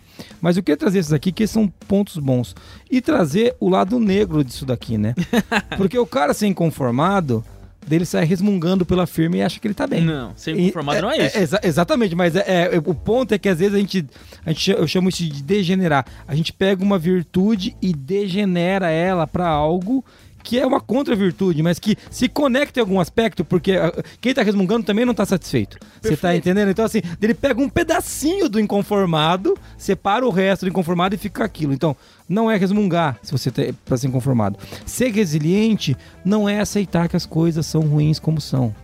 [0.41, 2.55] Mas eu queria trazer esses aqui, que são pontos bons.
[2.89, 5.17] E trazer o lado negro disso daqui, né?
[5.77, 7.45] Porque o cara ser inconformado,
[7.89, 10.03] dele sai resmungando pela firma e acha que ele tá bem.
[10.05, 11.39] Não, ser E- conformado não é isso.
[11.39, 14.05] exa- exatamente, mas é, é- o ponto é que às vezes a gente,
[14.45, 16.05] a gente, eu chamo isso de degenerar.
[16.27, 20.05] A gente pega uma virtude e degenera ela pra algo
[20.49, 24.43] que é uma contra-virtude, mas que se conecta em algum aspecto, porque ah, quem tá
[24.43, 25.77] resmungando também não tá satisfeito.
[26.01, 26.71] Você tá entendendo?
[26.71, 31.45] Então, assim, ele pega um pedacinho do inconformado, separa o resto do inconformado e fica
[31.45, 31.75] aquilo.
[31.75, 31.95] Então,
[32.27, 34.59] não é resmungar se você tá pra ser inconformado.
[34.87, 38.75] Ser resiliente não é aceitar que as coisas são ruins como são.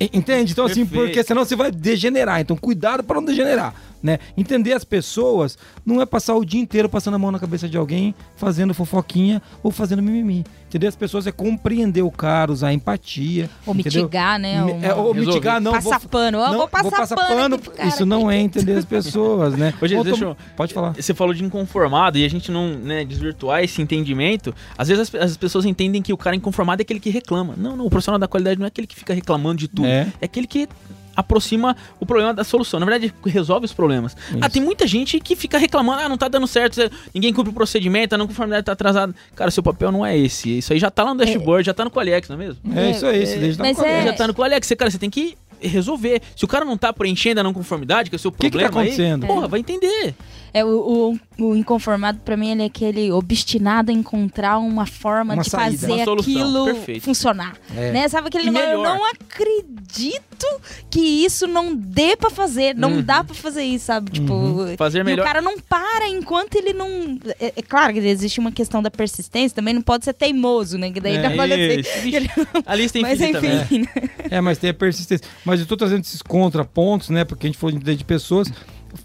[0.00, 0.52] Entende?
[0.52, 1.04] Então, assim, Perfeito.
[1.04, 2.40] porque senão você vai degenerar.
[2.40, 3.74] Então, cuidado para não degenerar.
[4.02, 4.18] Né?
[4.36, 7.76] Entender as pessoas não é passar o dia inteiro passando a mão na cabeça de
[7.76, 10.44] alguém, fazendo fofoquinha ou fazendo mimimi.
[10.66, 13.48] Entender as pessoas é compreender o cara, usar empatia.
[13.66, 14.04] Ou entendeu?
[14.04, 14.62] mitigar, né?
[14.64, 15.72] Uma- é, ou mitigar, não.
[15.72, 16.38] Passar vou, pano.
[16.38, 19.72] Não, vou passar pano aqui pro cara Isso não é entender as pessoas, né?
[19.80, 20.94] Ô, gente, deixa eu- Pode falar.
[20.94, 24.54] Você falou de inconformado e a gente não né, desvirtuar esse entendimento.
[24.76, 27.54] Às vezes as, as pessoas entendem que o cara inconformado é aquele que reclama.
[27.56, 29.86] Não, não, o profissional da qualidade não é aquele que fica reclamando de tudo.
[29.86, 30.08] É.
[30.20, 30.68] É, aquele que
[31.16, 32.80] aproxima o problema da solução.
[32.80, 34.16] Na verdade, resolve os problemas.
[34.40, 36.80] Ah, tem muita gente que fica reclamando, ah, não tá dando certo,
[37.14, 39.14] ninguém cumpre o procedimento, a não conformidade tá atrasada.
[39.34, 40.58] Cara, seu papel não é esse.
[40.58, 42.60] Isso aí já tá lá no dashboard, já tá no Qualiex, não é mesmo?
[42.74, 44.06] É, isso aí, isso desde mas é-.
[44.06, 46.20] Já tá no Qualiex, você, cara, você tem que resolver.
[46.36, 48.44] Se o cara não tá preenchendo a não conformidade, que é o seu que que
[48.44, 49.26] tá problema aí, acontecendo?
[49.26, 50.14] porra, vai entender.
[50.54, 55.32] É, o, o, o inconformado, pra mim, ele é aquele obstinado a encontrar uma forma
[55.34, 55.78] Uma de saída.
[55.88, 57.02] fazer aquilo perfeito.
[57.04, 57.54] funcionar.
[57.74, 57.90] É.
[57.92, 58.08] Né?
[58.08, 58.68] Sabe aquele negócio?
[58.68, 60.46] Eu não acredito
[60.90, 62.74] que isso não dê pra fazer.
[62.74, 63.02] Não Uhum.
[63.02, 64.10] dá pra fazer isso, sabe?
[64.10, 64.34] Tipo,
[64.76, 65.22] Fazer e melhor.
[65.22, 67.18] o cara não para enquanto ele não.
[67.40, 70.90] É, é claro que existe uma questão da persistência, também não pode ser teimoso, né?
[70.90, 71.80] Que daí É, já pode ser.
[71.80, 72.30] Isso, vixe,
[72.66, 73.88] A lista é Mas infinita enfim, né?
[74.30, 75.26] É, mas tem a persistência.
[75.44, 77.24] Mas eu tô trazendo esses contrapontos, né?
[77.24, 78.48] Porque a gente falou de pessoas.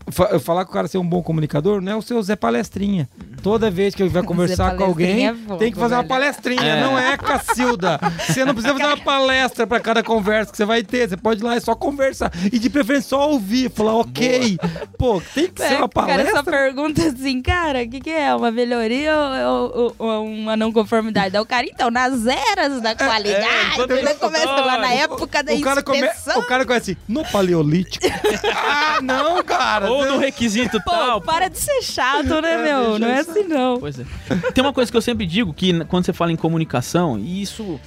[0.10, 3.08] Fa- falar que o cara ser um bom comunicador não é o seu Zé Palestrinha.
[3.48, 6.10] Toda vez que ele vai conversar com alguém, é tem que fazer uma velho.
[6.10, 6.82] palestrinha, É.
[6.84, 7.98] não é Cacilda.
[8.28, 11.08] Você não precisa fazer uma palestra pra cada conversa que você vai ter.
[11.08, 12.30] Você pode ir lá e só conversar.
[12.52, 14.58] E de preferência só ouvir, falar, ok.
[14.98, 16.36] Pô, tem que ser É, uma o cara palestra.
[16.36, 18.36] só pergunta assim, cara, o que, que é?
[18.36, 21.32] Uma melhoria ou, ou- ou uma não conformidade?
[21.32, 25.42] Daí o cara, então, nas eras da qualidade, enquanto ele ele começa lá na época
[25.44, 26.04] da o cara, come...
[26.04, 28.06] o cara começa assim, no paleolítico.
[28.56, 29.90] ah, não, cara.
[29.92, 31.22] Ou no requisito Pô, tal.
[31.22, 33.00] para de ser chato, né, É, meu?
[33.00, 33.37] Não é isso.
[33.40, 33.80] Assim, não.
[33.80, 34.06] Pois é.
[34.54, 37.80] Tem uma coisa que eu sempre digo, que quando você fala em comunicação, e isso...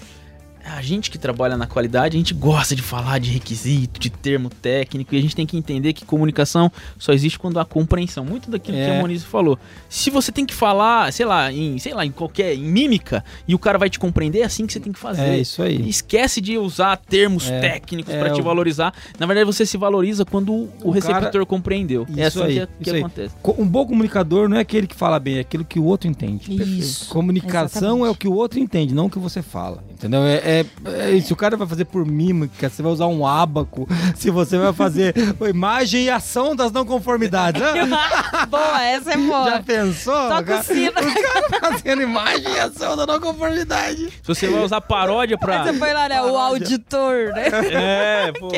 [0.77, 4.49] A gente que trabalha na qualidade, a gente gosta de falar de requisito, de termo
[4.49, 8.25] técnico, e a gente tem que entender que comunicação só existe quando há compreensão.
[8.25, 8.97] Muito daquilo que É.
[8.99, 9.59] a Moniz falou.
[9.89, 13.55] Se você tem que falar, sei lá, em, sei lá, em qualquer, em mímica, e
[13.55, 15.23] o cara vai te compreender, é assim que você tem que fazer.
[15.23, 15.89] É isso aí.
[15.89, 18.95] Esquece de usar termos É, técnicos é, pra te o- valorizar.
[19.19, 22.07] Na verdade, você se valoriza quando o, O receptor cara- compreendeu.
[22.09, 23.01] Isso é assim aí, que, que isso aí.
[23.01, 23.35] acontece.
[23.43, 26.09] Co- Um bom comunicador não é aquele que fala bem, é aquilo que o outro
[26.09, 26.53] entende.
[26.79, 27.09] Isso.
[27.11, 28.07] Comunicação Exatamente.
[28.07, 29.83] é o que o outro entende, não o que você fala.
[29.91, 30.23] Entendeu?
[30.23, 33.89] É, é- é- se o cara vai fazer por mímica, você vai usar um ábaco,
[34.17, 35.15] se você vai fazer
[35.49, 37.61] imagem e ação das não conformidades.
[37.63, 39.63] Ah, boa, essa é Já boa.
[39.63, 40.15] pensou?
[40.15, 40.91] Toca O cara- o sino.
[40.91, 40.93] o
[41.23, 44.09] cara fazendo imagem e ação da não conformidade.
[44.23, 45.65] Se você vai usar paródia pra.
[45.65, 46.21] Você foi lá, né?
[46.23, 47.49] O auditor, né?
[47.73, 48.49] É, pô.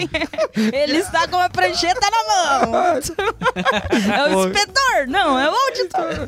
[0.57, 2.83] Ele está com a prancheta na mão.
[4.15, 5.07] É o inspetor.
[5.09, 6.27] Não, é o auditor.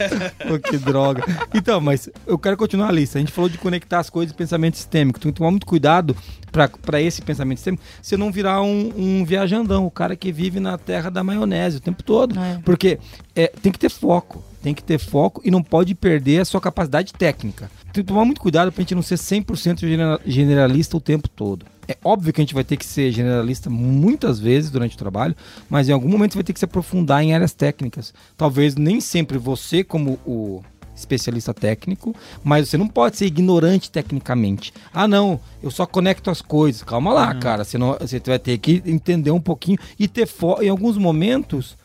[0.48, 1.22] Pô, que droga.
[1.54, 3.18] Então, mas eu quero continuar a lista.
[3.18, 5.18] A gente falou de conectar as coisas e pensamento sistêmico.
[5.20, 6.16] Tem que tomar muito cuidado
[6.52, 10.78] para esse pensamento sistêmico, você não virar um, um viajandão, o cara que vive na
[10.78, 12.38] terra da maionese o tempo todo.
[12.38, 12.60] É.
[12.64, 12.98] Porque
[13.34, 14.42] é, tem que ter foco.
[14.62, 17.70] Tem que ter foco e não pode perder a sua capacidade técnica.
[17.92, 21.66] Tem que tomar muito cuidado pra gente não ser 100% genera- generalista o tempo todo.
[21.86, 25.36] É óbvio que a gente vai ter que ser generalista muitas vezes durante o trabalho,
[25.68, 28.14] mas em algum momento você vai ter que se aprofundar em áreas técnicas.
[28.38, 30.62] Talvez nem sempre você, como o
[30.94, 34.72] especialista técnico, mas você não pode ser ignorante tecnicamente.
[34.92, 36.82] Ah, não, eu só conecto as coisas.
[36.82, 37.64] Calma lá, cara.
[37.64, 40.62] Senão você vai ter que entender um pouquinho e ter foco.
[40.62, 41.76] Em alguns momentos,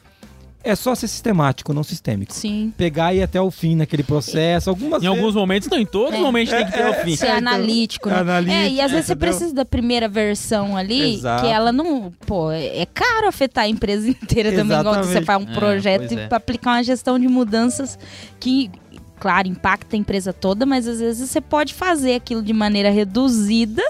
[0.62, 2.34] é só ser sistemático, não sistêmico.
[2.34, 2.74] Sim.
[2.78, 4.69] Pegar e ir até o fim naquele processo.
[4.69, 6.22] Algumas Em alguns momentos, não, em todos os É.
[6.22, 7.15] momentos tem que ter o fim.
[7.15, 8.15] Ser então, analítico, né?
[8.19, 9.30] analítico, é, e às vezes você entendeu?
[9.30, 11.43] precisa da primeira versão ali, Exato.
[11.45, 12.12] que ela não.
[12.28, 16.12] Pô, é é caro afetar a empresa inteira também, quando você faz um É, projeto
[16.13, 16.28] e é.
[16.30, 17.98] aplicar uma gestão de mudanças
[18.38, 18.69] que.
[19.20, 23.84] Claro, impacta a empresa toda, mas às vezes você pode fazer aquilo de maneira reduzida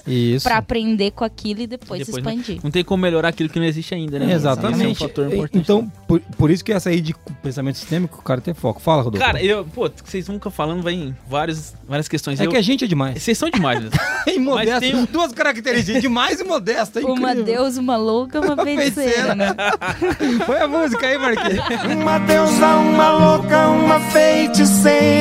[0.43, 2.33] pra aprender com aquilo e depois, Depois, né?
[2.33, 2.59] expandir.
[2.63, 4.33] Não tem como melhorar aquilo que não existe ainda, né?
[4.33, 4.75] Exatamente.
[4.91, 5.57] Esse é um fator importante.
[5.57, 7.13] Então, por, por isso que essa aí de
[7.43, 8.79] pensamento sistêmico, o cara tem foco.
[8.81, 9.25] Fala, Rodolfo.
[9.25, 12.39] Cara, eu, pô, vocês nunca falando, vai em vários, várias questões.
[12.39, 13.21] é Eu- que a gente é demais.
[13.21, 13.99] Vocês são demais mesmo.
[14.27, 14.79] E modesto.
[14.81, 16.99] tem Duas características, demais e modesto.
[16.99, 19.55] É Uma deusa, uma louca, uma feiticeira, né?
[20.45, 21.63] Põe a música aí, Marquinhos.
[22.01, 25.18] Uma deusa, uma louca, uma feiticeira.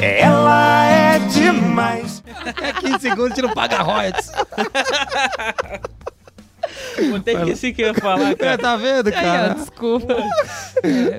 [0.00, 2.22] Ela é demais.
[2.62, 4.30] É 15 segundos, a gente não paga royalties.
[7.24, 8.58] Ter que esqueci que eu ia falar, É, cara.
[8.58, 9.54] tá vendo, Aí, ó, cara?
[9.54, 10.16] desculpa.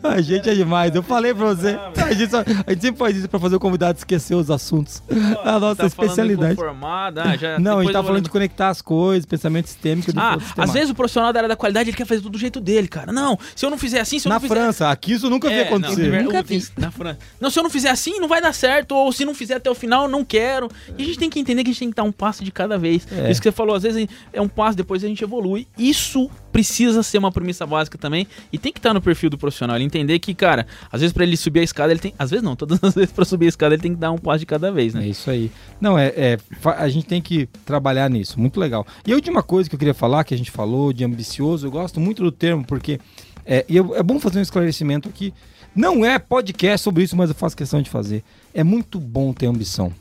[0.03, 0.93] A gente é demais.
[0.95, 1.77] Eu falei pra você.
[2.03, 5.01] A gente, só- a gente sempre faz isso pra fazer o convidado esquecer os assuntos.
[5.43, 6.59] A nossa Tá especialidade.
[6.59, 8.31] Ah, já, Não, a gente tá eu falando de lembrar.
[8.31, 10.11] conectar as coisas, pensamento sistêmico.
[10.15, 12.59] Ah, às vezes o profissional da área da qualidade ele quer fazer tudo do jeito
[12.59, 13.11] dele, cara.
[13.11, 15.47] Não, se eu não fizer assim, se eu Na não fizer França, aqui isso nunca
[15.49, 16.09] vi É, acontecer.
[16.11, 16.63] Não, Nunca vi.
[16.77, 17.19] Na França.
[17.39, 18.91] Não, se eu não fizer assim, não vai dar certo.
[18.95, 20.69] Ou se não fizer até o final, não quero.
[20.97, 22.51] E a gente tem que entender que a gente tem que dar um passo de
[22.51, 23.07] cada vez.
[23.11, 23.31] É.
[23.31, 25.67] Isso que você falou, às vezes é um passo, depois a gente evolui.
[25.77, 28.27] Isso precisa ser uma premissa básica também.
[28.51, 29.75] E tem que estar no perfil do profissional.
[29.77, 32.13] Ele entender que, cara, às vezes pra ele subir a escada, ele tem.
[32.19, 34.17] Às vezes não, todas as vezes pra subir a escada, ele tem que dar um
[34.17, 35.07] passo de cada vez, É né?
[35.07, 35.51] isso aí.
[35.79, 36.37] Não, é, é,
[36.77, 38.39] a gente tem que trabalhar nisso.
[38.39, 38.85] Muito legal.
[39.05, 41.71] E a última coisa que eu queria falar, que a gente falou de ambicioso, eu
[41.71, 42.99] gosto muito do termo, porque
[43.45, 45.33] é, eu- é bom fazer um esclarecimento aqui.
[45.75, 48.23] Não é podcast sobre isso, mas eu faço questão de fazer.
[48.53, 49.93] É muito bom ter ambição.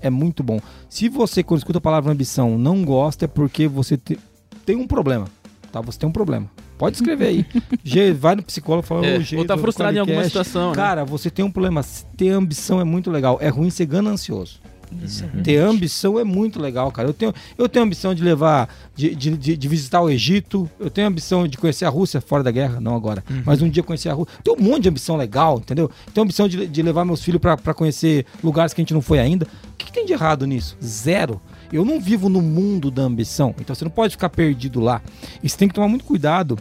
[0.00, 0.60] É muito bom.
[0.90, 4.18] Se você, quando escuta a palavra ambição, não gosta, é porque você te-
[4.64, 5.26] tem um problema.
[5.70, 5.80] Tá?
[5.80, 6.50] Você tem um problema.
[6.78, 7.46] Pode escrever aí.
[7.84, 10.24] G, vai no psicólogo e fala, É, "Ô, G, ou tá do frustrado em alguma
[10.24, 10.74] situação, né?
[10.76, 11.82] Cara, você tem um problema.
[12.16, 13.38] Ter ambição é muito legal.
[13.40, 14.60] É ruim ser ganancioso.
[15.02, 17.08] Isso Ter ambição é muito legal, cara.
[17.08, 20.68] Eu tenho, eu tenho ambição de levar, de, de, de- de visitar o Egito.
[20.78, 23.24] Eu tenho ambição de conhecer a Rússia fora da guerra, não agora.
[23.46, 24.34] Mas um dia conhecer a Rússia.
[24.44, 25.90] Tem um monte de ambição legal, entendeu?
[26.12, 29.00] Tenho ambição de, de levar meus filhos pra pra conhecer lugares que a gente não
[29.00, 29.46] foi ainda.
[29.46, 30.76] O que, que tem de errado nisso?
[30.84, 31.40] Zero.
[31.72, 33.54] Eu não vivo no mundo da ambição.
[33.60, 35.00] Então você não pode ficar perdido lá.
[35.42, 36.58] E você tem que tomar muito cuidado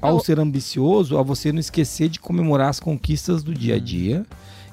[0.00, 3.78] ao Eu- ser ambicioso, a você não esquecer de comemorar as conquistas do dia a
[3.78, 4.24] dia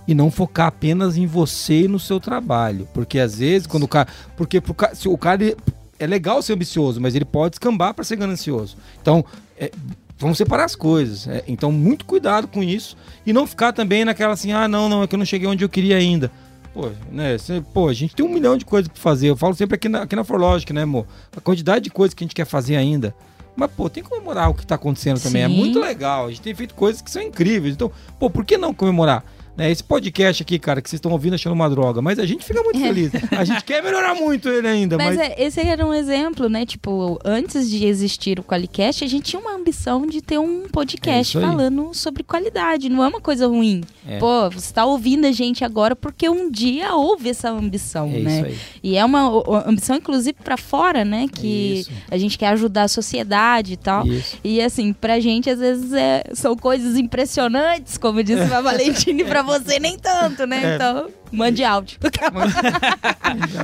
[0.08, 3.88] e não focar apenas em você e no seu trabalho, porque às vezes quando o
[3.90, 4.08] cara,
[4.38, 5.56] porque pro se o cara
[6.00, 8.78] é legal ser ambicioso, mas ele pode escambar para ser ganancioso.
[9.02, 9.26] Então,
[9.58, 9.70] é,
[10.18, 11.28] vamos separar as coisas.
[11.28, 15.04] é, então, muito cuidado com isso e não ficar também naquela assim, ah, não, não,
[15.04, 16.32] é que eu não cheguei onde eu queria ainda.
[16.80, 19.30] Pô, né, cê- pô, a gente tem um milhão de coisas para fazer.
[19.32, 21.08] Eu falo sempre aqui na, aqui na Forlogic, né, amor?
[21.36, 23.16] A quantidade de coisas que a gente quer fazer ainda.
[23.56, 25.42] Mas, pô, tem que comemorar o que tá acontecendo também.
[25.42, 25.56] É Sim.
[25.56, 26.28] muito legal.
[26.28, 27.74] A gente tem feito coisas que são incríveis.
[27.74, 29.24] Então, pô, por que não comemorar?
[29.58, 32.46] Né, esse podcast aqui, cara, que vocês estão ouvindo achando uma droga, mas a gente
[32.46, 33.12] fica muito feliz.
[33.32, 35.30] A gente quer melhorar muito ele ainda, Mas, mas.
[35.32, 36.64] é, esse era um exemplo, né?
[36.66, 40.70] Tipo, antes de existir o Qualicast, a gente tinha uma ambição de ter um É
[40.70, 41.44] podcast aí.
[41.44, 42.88] falando sobre qualidade.
[42.88, 43.82] Não é uma coisa ruim.
[44.08, 44.20] É.
[44.20, 48.36] Pô, você tá ouvindo a gente agora porque um dia houve essa ambição, É né?
[48.38, 48.58] isso aí.
[48.84, 51.26] E é uma ambição, inclusive, pra fora, né?
[51.34, 51.92] Que Isso.
[52.12, 54.06] a gente quer ajudar a sociedade e tal.
[54.06, 54.38] Isso.
[54.44, 59.26] E assim, pra gente, às vezes, é- são coisas impressionantes, como disse a Valentina, e
[59.26, 60.74] pra você nem tanto, né?
[60.74, 60.76] É.
[60.76, 61.98] Então, mande áudio.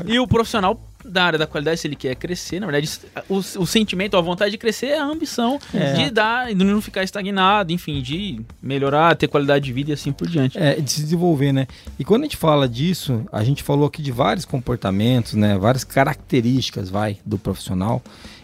[0.08, 2.90] E o profissional da área da qualidade, se ele quer crescer, na verdade,
[3.28, 5.94] o, o sentimento, a vontade de crescer é a ambição É.
[5.94, 10.14] de dar, de não ficar estagnado, enfim, de melhorar, ter qualidade de vida e assim
[10.14, 10.58] por diante.
[10.58, 11.68] É, de se desenvolver, né?
[12.00, 15.58] E quando a gente fala disso, a gente falou aqui de vários comportamentos, né?
[15.58, 18.02] Várias características, vai, do profissional.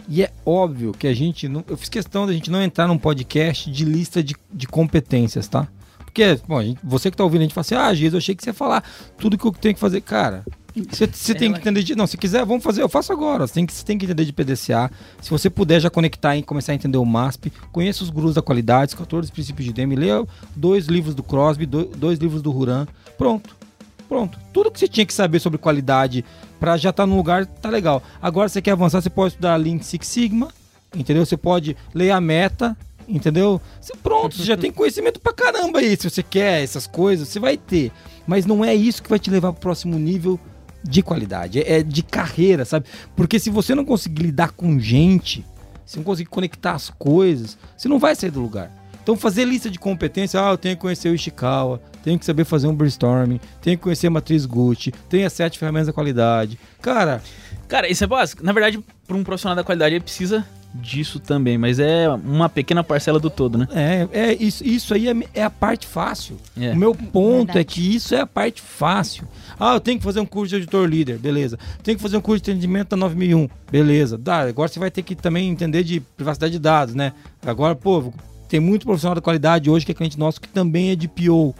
[0.10, 1.48] E é óbvio que a gente.
[1.48, 5.48] Não, eu fiz questão da gente não entrar num podcast de lista de, de competências,
[5.48, 5.68] tá?
[6.10, 8.44] Porque, bom, você que tá ouvindo, a gente fala assim, ah, Jesus, eu achei que
[8.44, 8.84] você ia falar
[9.18, 10.02] tudo que eu tenho que fazer.
[10.02, 10.44] Cara,
[10.90, 11.96] você, você tem que entender de.
[11.96, 13.46] Não, se quiser, vamos fazer, eu faço agora.
[13.46, 14.90] Você tem que, você tem que entender de PDCA.
[15.22, 18.42] Se você puder já conectar e começar a entender o MASP, conheça os gurus da
[18.42, 22.52] qualidade, os 14 princípios de DEM, leia dois livros do Crosby, do- dois livros do
[22.56, 22.88] Huran.
[23.18, 23.56] Pronto.
[24.08, 24.40] Pronto.
[24.52, 26.26] Tudo que você tinha que saber sobre qualidade
[26.60, 28.02] para já estar no lugar, tá legal.
[28.20, 30.48] Agora você quer avançar, você pode estudar Lean Six Sigma,
[30.96, 31.24] entendeu?
[31.24, 32.76] Você pode ler a meta,
[33.10, 33.62] entendeu?
[33.82, 35.96] Você, pronto, você já tem conhecimento pra caramba aí.
[35.98, 37.92] Se você quer essas coisas, você vai ter.
[38.28, 40.40] Mas não é isso que vai te levar pro próximo nível
[40.84, 41.60] de qualidade.
[41.60, 42.86] É, é de carreira, sabe?
[43.16, 45.46] Porque se você não conseguir lidar com gente,
[45.86, 48.72] se não conseguir conectar as coisas, você não vai sair do lugar.
[49.02, 52.46] Então fazer lista de competência, ah, eu tenho que conhecer o Ishikawa, tenho que saber
[52.46, 56.60] fazer um brainstorming, tenho que conhecer a matriz Gucci, tenho as sete ferramentas da qualidade.
[56.80, 57.22] Cara,
[57.70, 58.44] Cara, isso é básico.
[58.44, 60.44] Na verdade, para um profissional da qualidade, ele precisa
[60.74, 63.68] disso também, mas é uma pequena parcela do todo, né?
[63.74, 66.38] é, é isso, isso aí é, é a parte fácil.
[66.60, 66.72] É.
[66.72, 67.60] O meu ponto Verdade.
[67.60, 69.28] é que isso é a parte fácil.
[69.60, 71.58] Ah, eu tenho que fazer um curso de editor líder, beleza.
[71.84, 74.18] Tenho que fazer um curso de atendimento da 9001, beleza.
[74.18, 77.14] Dá, agora você vai ter que também entender de privacidade de dados, né?
[77.46, 78.14] Agora, pô,
[78.48, 81.56] tem muito profissional da qualidade hoje que é cliente nosso que também é de PO,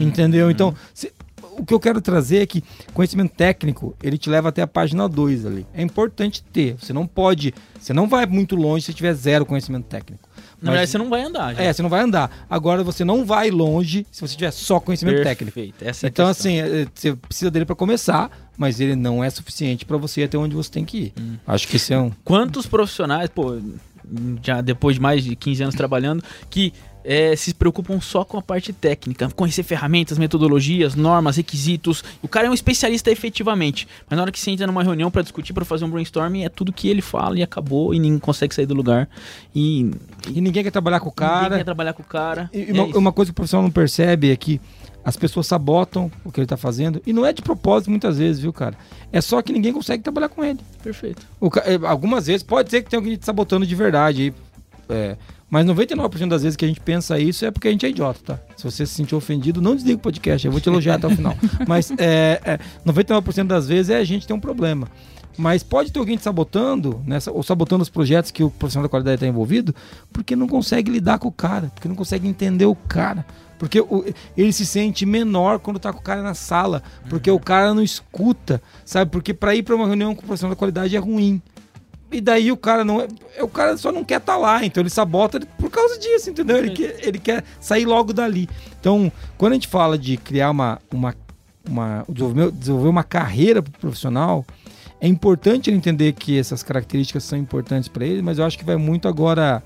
[0.00, 0.50] entendeu?
[0.50, 1.12] Então, cê-
[1.58, 2.62] o que eu quero trazer é que
[2.92, 5.66] conhecimento técnico, ele te leva até a página 2 ali.
[5.72, 6.76] É importante ter.
[6.78, 10.28] Você não pode, você não vai muito longe se tiver zero conhecimento técnico.
[10.60, 11.54] Na verdade, você não vai andar.
[11.54, 11.62] já.
[11.62, 12.46] É, você não vai andar.
[12.48, 15.54] Agora você não vai longe se você tiver só conhecimento técnico.
[15.54, 15.84] Perfeito.
[15.84, 19.84] Essa é Então, assim, é, você precisa dele para começar, mas ele não é suficiente
[19.84, 21.12] para você ir até onde você tem que ir.
[21.20, 21.36] Hum.
[21.46, 22.10] Acho que esse é um.
[22.24, 23.58] Quantos profissionais, pô,
[24.42, 26.72] já depois de mais de 15 anos trabalhando, que
[27.04, 32.02] é, se preocupam só com a parte técnica, conhecer ferramentas, metodologias, normas, requisitos.
[32.22, 35.22] O cara é um especialista efetivamente, mas na hora que você entra numa reunião para
[35.22, 38.54] discutir, para fazer um brainstorming, é tudo que ele fala e acabou e ninguém consegue
[38.54, 39.08] sair do lugar.
[39.54, 39.90] E,
[40.30, 41.42] e ninguém quer trabalhar com o cara.
[41.42, 42.50] Ninguém quer trabalhar com o cara.
[42.52, 44.60] E, é uma, uma, coisa que o profissional não percebe é que
[45.04, 48.40] as pessoas sabotam o que ele está fazendo e não é de propósito muitas vezes,
[48.40, 48.74] viu, cara?
[49.12, 50.60] É só que ninguém consegue trabalhar com ele.
[50.82, 51.26] Perfeito.
[51.38, 54.32] O, é, algumas vezes pode ser que tenha alguém te sabotando de verdade.
[54.88, 55.16] É,
[55.50, 58.20] mas 99% das vezes que a gente pensa isso é porque a gente é idiota,
[58.24, 58.40] tá?
[58.56, 61.10] Se você se sentir ofendido, não desliga o podcast, eu vou te elogiar até o
[61.10, 61.36] final.
[61.68, 64.88] Mas é, é, 99% das vezes é a gente tem um problema.
[65.36, 68.88] Mas pode ter alguém te sabotando, né, ou sabotando os projetos que o profissional da
[68.88, 69.74] qualidade está envolvido,
[70.12, 73.26] porque não consegue lidar com o cara, porque não consegue entender o cara.
[73.58, 74.04] Porque o,
[74.36, 77.36] ele se sente menor quando tá com o cara na sala, porque uhum.
[77.36, 79.10] o cara não escuta, sabe?
[79.10, 81.40] Porque para ir para uma reunião com o profissional da qualidade é ruim.
[82.14, 83.00] E daí o cara não.
[83.00, 86.30] É, o cara só não quer estar tá lá, então ele sabota por causa disso,
[86.30, 86.58] entendeu?
[86.58, 88.48] Ele quer, ele quer sair logo dali.
[88.78, 90.80] Então, quando a gente fala de criar uma.
[90.92, 91.12] uma,
[91.68, 94.46] uma desenvolver, desenvolver uma carreira profissional,
[95.00, 98.64] é importante ele entender que essas características são importantes para ele, mas eu acho que
[98.64, 99.60] vai muito agora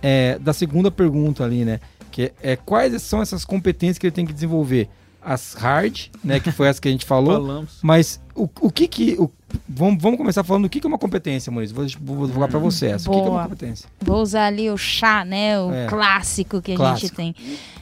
[0.00, 1.80] é, da segunda pergunta ali, né?
[2.12, 4.88] Que é, quais são essas competências que ele tem que desenvolver?
[5.20, 6.38] As hard, né?
[6.38, 7.32] Que foi as que a gente falou.
[7.42, 7.78] Falamos.
[7.82, 9.16] Mas o, o que que.
[9.18, 9.28] O,
[9.68, 11.74] vamos, vamos começar falando o que, que é uma competência, Maurício.
[11.74, 11.86] Vou,
[12.16, 13.10] vou jogar para você essa.
[13.10, 13.88] O que, que, é uma competência?
[14.00, 15.60] Vou usar ali o chá, né?
[15.60, 15.86] O é.
[15.86, 17.00] clássico que a clássico.
[17.00, 17.34] gente tem.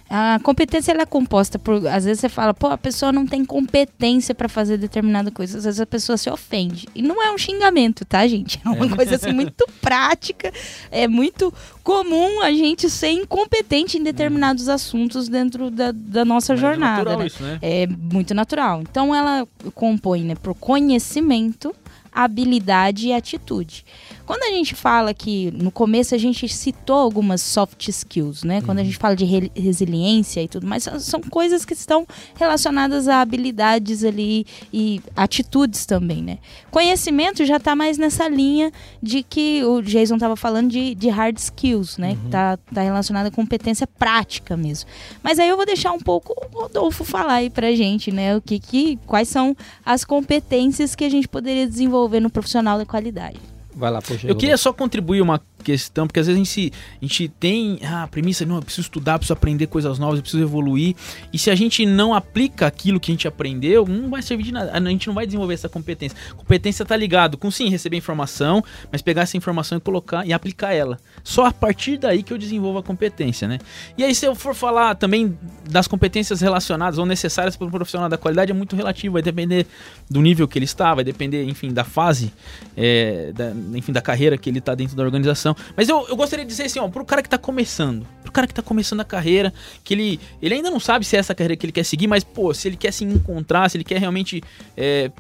[0.09, 1.85] A competência ela é composta por.
[1.87, 5.59] Às vezes você fala, pô, a pessoa não tem competência para fazer determinada coisa.
[5.59, 6.87] Às vezes a pessoa se ofende.
[6.95, 8.61] E não é um xingamento, tá, gente?
[8.65, 8.89] É uma é.
[8.89, 10.53] coisa assim muito prática.
[10.93, 11.53] É muito
[11.83, 17.11] comum a gente ser incompetente em determinados assuntos dentro da, da nossa Mas é jornada.
[17.13, 17.27] É, né?
[17.27, 17.59] Isso, né?
[17.61, 18.83] é muito natural.
[18.83, 21.75] Então ela compõe né, por conhecimento,
[22.17, 23.85] habilidade e atitude.
[24.25, 28.61] Quando a gente fala que no começo a gente citou algumas soft skills, né?
[28.63, 28.87] Quando a uhum.
[28.87, 34.03] gente fala de re resiliência e tudo mais, são coisas que estão relacionadas a habilidades
[34.03, 36.39] ali e atitudes também, né?
[36.71, 41.37] Conhecimento já está mais nessa linha de que o Jason estava falando de, de hard
[41.37, 42.17] skills, né?
[42.25, 42.31] Uhum.
[42.31, 44.89] Tá, tá relacionada a competência prática mesmo.
[45.23, 48.37] Mas aí eu vou deixar um pouco o Rodolfo falar aí pra gente, né?
[48.37, 52.87] O que, que quais são as competências que a gente poderia desenvolver no profissional da
[52.87, 53.39] qualidade.
[53.75, 54.27] Vai lá, poxa.
[54.27, 58.05] Eu queria só contribuir uma questão, porque às vezes a gente, a gente tem ah,
[58.05, 60.95] a premissa, não, eu preciso estudar, preciso aprender coisas novas, eu preciso evoluir.
[61.33, 64.53] E se a gente não aplica aquilo que a gente aprendeu, não vai servir de
[64.53, 64.71] nada.
[64.73, 66.17] A gente não vai desenvolver essa competência.
[66.37, 68.63] Competência tá ligado com sim receber informação,
[68.93, 71.01] mas pegar essa informação e colocar e aplicar ela.
[71.25, 73.59] Só a partir daí que eu desenvolvo a competência, né?
[73.99, 75.37] E aí se eu for falar também
[75.69, 79.67] das competências relacionadas ou necessárias para o profissional da qualidade é muito relativo, vai depender
[80.09, 82.33] do nível que ele está, vai depender, enfim, da fase,
[82.77, 85.56] é, da, enfim, da carreira que ele está dentro da organização.
[85.77, 88.47] Mas eu, eu gostaria de dizer assim, ó, pro cara que tá começando, pro cara
[88.47, 89.53] que tá começando a carreira,
[89.83, 92.25] que ele, ele ainda não sabe se é essa carreira que ele quer seguir, mas,
[92.25, 94.43] pô, se ele quer se encontrar, se ele quer realmente
[94.77, 95.11] é,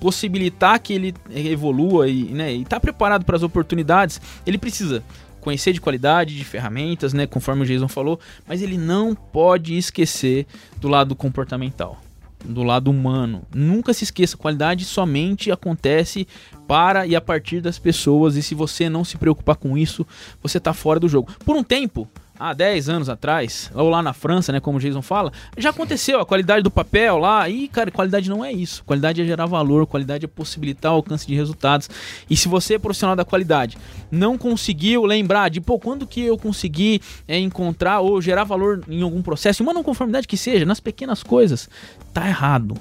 [0.00, 5.02] possibilitar que ele evolua e, né, e tá preparado para as oportunidades, ele precisa
[5.40, 8.18] conhecer de qualidade, de ferramentas, né, conforme o Jason falou,
[8.48, 10.46] mas ele não pode esquecer
[10.80, 12.02] do lado comportamental
[12.46, 13.42] do lado humano.
[13.54, 16.26] Nunca se esqueça, qualidade somente acontece
[16.66, 20.06] para e a partir das pessoas, e se você não se preocupar com isso,
[20.42, 21.32] você está fora do jogo.
[21.44, 22.08] Por um tempo,
[22.38, 26.20] há 10 anos atrás, ou lá na França, né, como o Jason fala, já aconteceu
[26.20, 28.84] a qualidade do papel lá, e cara, qualidade não é isso.
[28.84, 31.88] Qualidade é gerar valor, qualidade é possibilitar o alcance de resultados.
[32.28, 33.78] E se você é profissional da qualidade,
[34.10, 39.02] não conseguiu lembrar de, pô, quando que eu consegui é, encontrar ou gerar valor em
[39.02, 41.68] algum processo, uma não conformidade que seja, nas pequenas coisas,
[42.12, 42.76] tá errado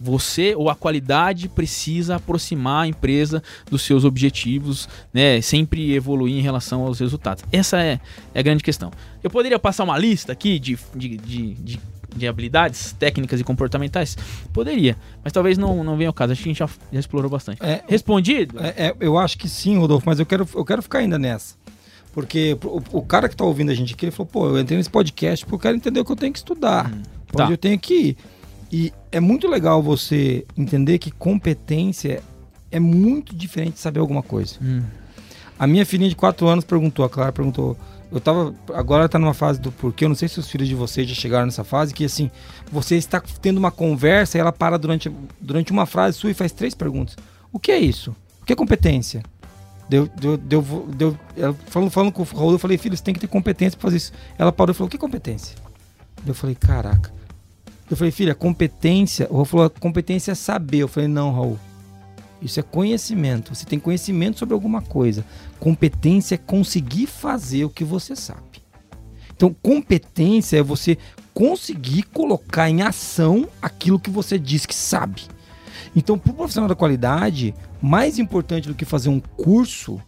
[0.00, 5.40] você ou a qualidade precisa aproximar a empresa dos seus objetivos, né?
[5.40, 7.44] Sempre evoluir em relação aos resultados.
[7.50, 8.00] Essa é,
[8.34, 8.90] é a grande questão.
[9.22, 11.80] Eu poderia passar uma lista aqui de, de, de, de,
[12.16, 14.16] de habilidades técnicas e comportamentais?
[14.52, 16.32] Poderia, mas talvez não, não venha ao caso.
[16.32, 17.62] Acho que a gente já, já explorou bastante.
[17.62, 18.58] É, Respondido?
[18.60, 21.56] É, é, eu acho que sim, Rodolfo, mas eu quero, eu quero ficar ainda nessa.
[22.12, 24.76] Porque o, o cara que está ouvindo a gente aqui, ele falou, pô, eu entrei
[24.76, 26.90] nesse podcast porque eu quero entender o que eu tenho que estudar.
[26.90, 27.50] Hum, tá.
[27.50, 28.16] eu tenho que ir.
[28.70, 32.22] E é muito legal você entender que competência
[32.70, 34.56] é muito diferente de saber alguma coisa.
[34.60, 34.82] Hum.
[35.58, 37.76] A minha filhinha de 4 anos perguntou, a Clara perguntou.
[38.10, 38.54] Eu tava.
[38.74, 40.04] Agora tá numa fase do porquê.
[40.04, 42.30] Eu não sei se os filhos de vocês já chegaram nessa fase, que assim,
[42.70, 45.10] você está tendo uma conversa e ela para durante,
[45.40, 47.16] durante uma frase sua e faz três perguntas.
[47.52, 48.14] O que é isso?
[48.40, 49.22] O que é competência?
[49.88, 50.62] Deu, deu, deu,
[50.94, 53.76] deu, ela falando, falando com o Raul, eu falei, filho, você tem que ter competência
[53.78, 54.12] para fazer isso.
[54.38, 55.56] Ela parou e falou, o que é competência?
[56.26, 57.10] Eu falei, caraca.
[57.90, 59.26] Eu falei, filha, competência.
[59.30, 60.78] O Raul falou, competência é saber.
[60.78, 61.58] Eu falei, não, Raul.
[62.40, 63.54] Isso é conhecimento.
[63.54, 65.24] Você tem conhecimento sobre alguma coisa.
[65.58, 68.62] Competência é conseguir fazer o que você sabe.
[69.34, 70.98] Então, competência é você
[71.32, 75.22] conseguir colocar em ação aquilo que você diz que sabe.
[75.94, 80.00] Então, para o profissional da qualidade, mais importante do que fazer um curso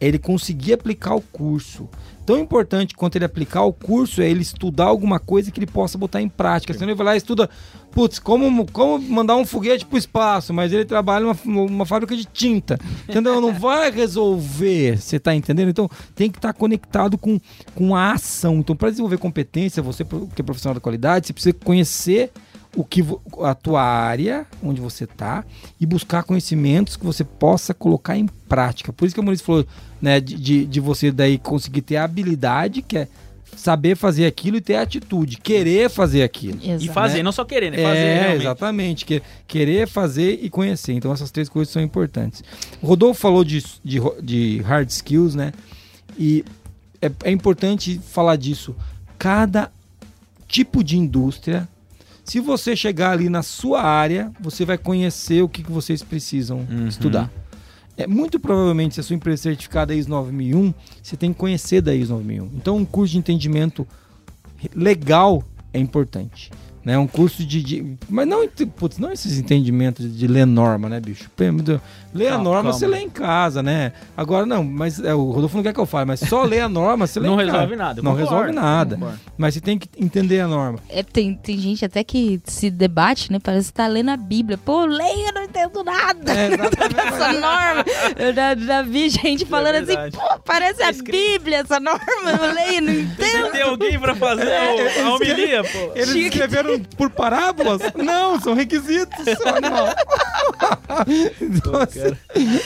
[0.00, 1.88] é ele conseguir aplicar o curso.
[2.28, 5.96] Tão importante quanto ele aplicar o curso é ele estudar alguma coisa que ele possa
[5.96, 6.74] botar em prática.
[6.74, 7.48] Senão ele vai lá e estuda,
[7.90, 12.14] putz, como, como mandar um foguete para o espaço, mas ele trabalha numa uma fábrica
[12.14, 12.78] de tinta.
[13.08, 13.40] Entendeu?
[13.40, 15.70] Não vai resolver, você está entendendo?
[15.70, 17.40] Então tem que estar tá conectado com,
[17.74, 18.56] com a ação.
[18.56, 22.30] Então, para desenvolver competência, você que é profissional da qualidade, você precisa conhecer
[22.78, 23.04] o que
[23.42, 25.44] a tua área, onde você está,
[25.80, 28.92] e buscar conhecimentos que você possa colocar em prática.
[28.92, 29.66] Por isso que a Maurício falou,
[30.00, 33.08] né, de, de você daí conseguir ter a habilidade, que é
[33.56, 36.60] saber fazer aquilo e ter atitude, querer fazer aquilo.
[36.62, 36.84] Exato.
[36.84, 37.22] E fazer, né?
[37.24, 37.82] não só querer, né?
[37.82, 38.42] Fazer é, realmente.
[38.42, 39.04] exatamente.
[39.04, 40.92] Que, querer, fazer e conhecer.
[40.92, 42.44] Então essas três coisas são importantes.
[42.80, 45.52] O Rodolfo falou de, de, de hard skills, né?
[46.16, 46.44] E
[47.02, 48.76] é, é importante falar disso.
[49.18, 49.72] Cada
[50.46, 51.68] tipo de indústria
[52.28, 56.66] se você chegar ali na sua área, você vai conhecer o que, que vocês precisam
[56.70, 56.86] uhum.
[56.86, 57.30] estudar.
[57.96, 61.80] É, muito provavelmente, se a sua empresa é certificada ISO 9001, você tem que conhecer
[61.80, 62.50] da ISO 9001.
[62.54, 63.88] Então, um curso de entendimento
[64.74, 66.50] legal é importante.
[66.88, 66.96] Né?
[66.96, 67.98] Um curso de, de.
[68.08, 71.30] mas não, putz, não esses entendimentos de ler norma, né, bicho?
[72.14, 72.72] Ler a norma calma.
[72.72, 73.92] você lê em casa, né?
[74.16, 76.68] Agora não, mas é, o Rodolfo não quer que eu fale, mas só ler a
[76.68, 77.76] norma você lê Não em resolve casa.
[77.76, 78.02] nada.
[78.02, 78.98] Não concordo, resolve nada.
[79.36, 80.78] Mas você tem que entender a norma.
[80.88, 83.38] É, tem, tem gente até que se debate, né?
[83.38, 84.56] Parece que tá lendo a Bíblia.
[84.56, 86.32] Pô, leia, não entendo nada.
[86.32, 86.54] É,
[87.06, 87.84] essa norma.
[88.18, 92.00] Eu já, já vi gente é falando é assim, pô, parece a Bíblia essa norma.
[92.24, 93.52] Eu leio, não entendo.
[93.52, 95.92] Tem alguém pra fazer é, a homilia, pô.
[95.94, 97.80] Eles escreveram por parábolas?
[97.96, 99.24] Não, são requisitos.
[101.40, 102.16] então, assim,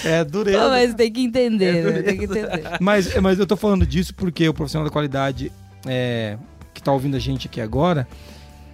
[0.04, 0.60] é dureza.
[0.60, 2.02] Pô, mas tem que entender, é né?
[2.02, 2.62] Tem que entender.
[2.80, 5.52] Mas, mas eu tô falando disso porque o profissional da qualidade
[5.86, 6.36] é,
[6.72, 8.06] que tá ouvindo a gente aqui agora,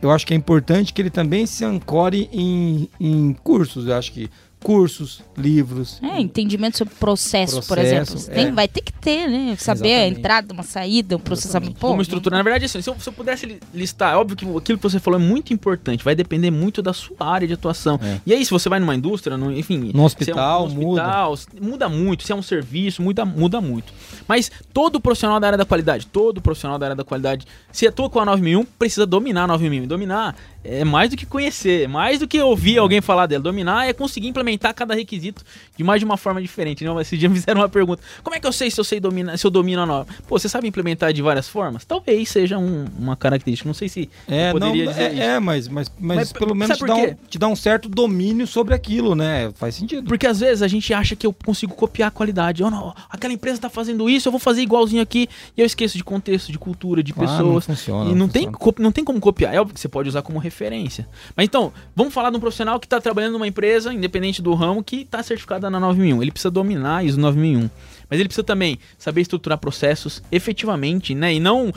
[0.01, 3.87] eu acho que é importante que ele também se ancore em, em cursos.
[3.87, 4.31] Eu acho que
[4.63, 6.01] cursos, livros.
[6.03, 8.21] É, entendimento sobre processo, processo por exemplo.
[8.23, 8.53] Tem, é.
[8.53, 9.57] Vai ter que ter, né?
[9.57, 10.17] Saber Exatamente.
[10.17, 11.75] a entrada, uma saída, um processamento.
[11.75, 12.39] Pô, Como estruturar.
[12.39, 14.99] Na verdade, assim, se eu, se eu, pudesse listar, é óbvio que aquilo que você
[14.99, 17.99] falou é muito importante, vai depender muito da sua área de atuação.
[18.03, 18.21] É.
[18.27, 19.93] E aí, se você vai numa indústria, no, enfim.
[19.95, 21.67] No hospital, é um, hospital muda.
[21.71, 22.25] muda muito.
[22.25, 23.93] Se é um serviço, muda, muda muito.
[24.27, 28.11] Mas todo profissional da área da qualidade, todo profissional da área da qualidade, se atua
[28.11, 29.87] com a 9001, precisa dominar a 9001.
[29.87, 32.79] Dominar é mais do que conhecer, é mais do que ouvir é.
[32.79, 33.43] alguém falar dela.
[33.43, 35.45] Dominar é conseguir implementar cada requisito
[35.77, 36.85] de mais de uma forma diferente.
[36.85, 39.01] Não, esse dia me fizeram uma pergunta: como é que eu sei se eu sei
[39.01, 40.07] dominar, se eu domino a nova?
[40.27, 41.85] Pô, você sabe implementar de várias formas?
[41.85, 43.69] Talvez seja um, uma característica.
[43.69, 45.19] Não sei se é, poderia não, dizer é.
[45.19, 48.47] É, mas, mas, mas, mas pelo menos te dá, um, te dá um certo domínio
[48.47, 49.51] sobre aquilo, né?
[49.55, 50.07] Faz sentido.
[50.07, 52.63] Porque às vezes a gente acha que eu consigo copiar a qualidade.
[52.63, 55.29] Oh, não, aquela empresa tá fazendo isso, eu vou fazer igualzinho aqui.
[55.57, 57.67] E eu esqueço de contexto, de cultura, de pessoas.
[57.67, 58.11] Não funciona.
[58.11, 59.55] E não, não tem, não tem como copiar.
[59.55, 61.09] É óbvio que você pode usar como referência.
[61.37, 64.83] Mas então, vamos falar de um profissional que está trabalhando numa empresa, independente do ramo,
[64.83, 66.23] que está certificada na 9001.
[66.23, 67.71] Ele precisa dominar ISO 9001.
[68.09, 71.35] Mas ele precisa também saber estruturar processos efetivamente, né?
[71.35, 71.73] E não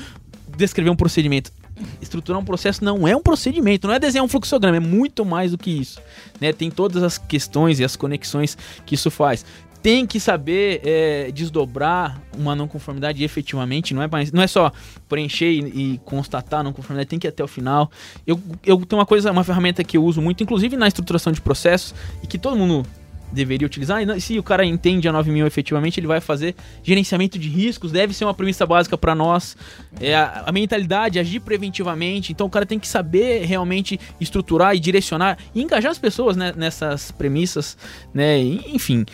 [0.57, 1.51] descrever um procedimento.
[2.01, 5.51] Estruturar um processo não é um procedimento, não é desenhar um fluxograma, é muito mais
[5.51, 5.99] do que isso.
[6.39, 6.53] Né?
[6.53, 9.43] Tem todas as questões e as conexões que isso faz
[9.81, 14.71] tem que saber é, desdobrar uma não conformidade efetivamente, não é, mais, não é só
[15.09, 17.89] preencher e, e, constatar não conformidade, tem que ir até o final.
[18.25, 21.41] Eu, eu tenho uma coisa, uma ferramenta que eu uso muito, inclusive na estruturação de
[21.41, 22.85] processos, e que todo mundo
[23.31, 24.01] deveria utilizar.
[24.01, 28.13] E se o cara entende a 9000 efetivamente, ele vai fazer gerenciamento de riscos, deve
[28.13, 29.55] ser uma premissa básica para nós.
[29.99, 32.31] É a, a, mentalidade, agir preventivamente.
[32.31, 36.53] Então o cara tem que saber realmente estruturar e direcionar e engajar as pessoas né,
[36.55, 37.77] nessas premissas,
[38.13, 38.39] né?
[38.41, 39.05] enfim,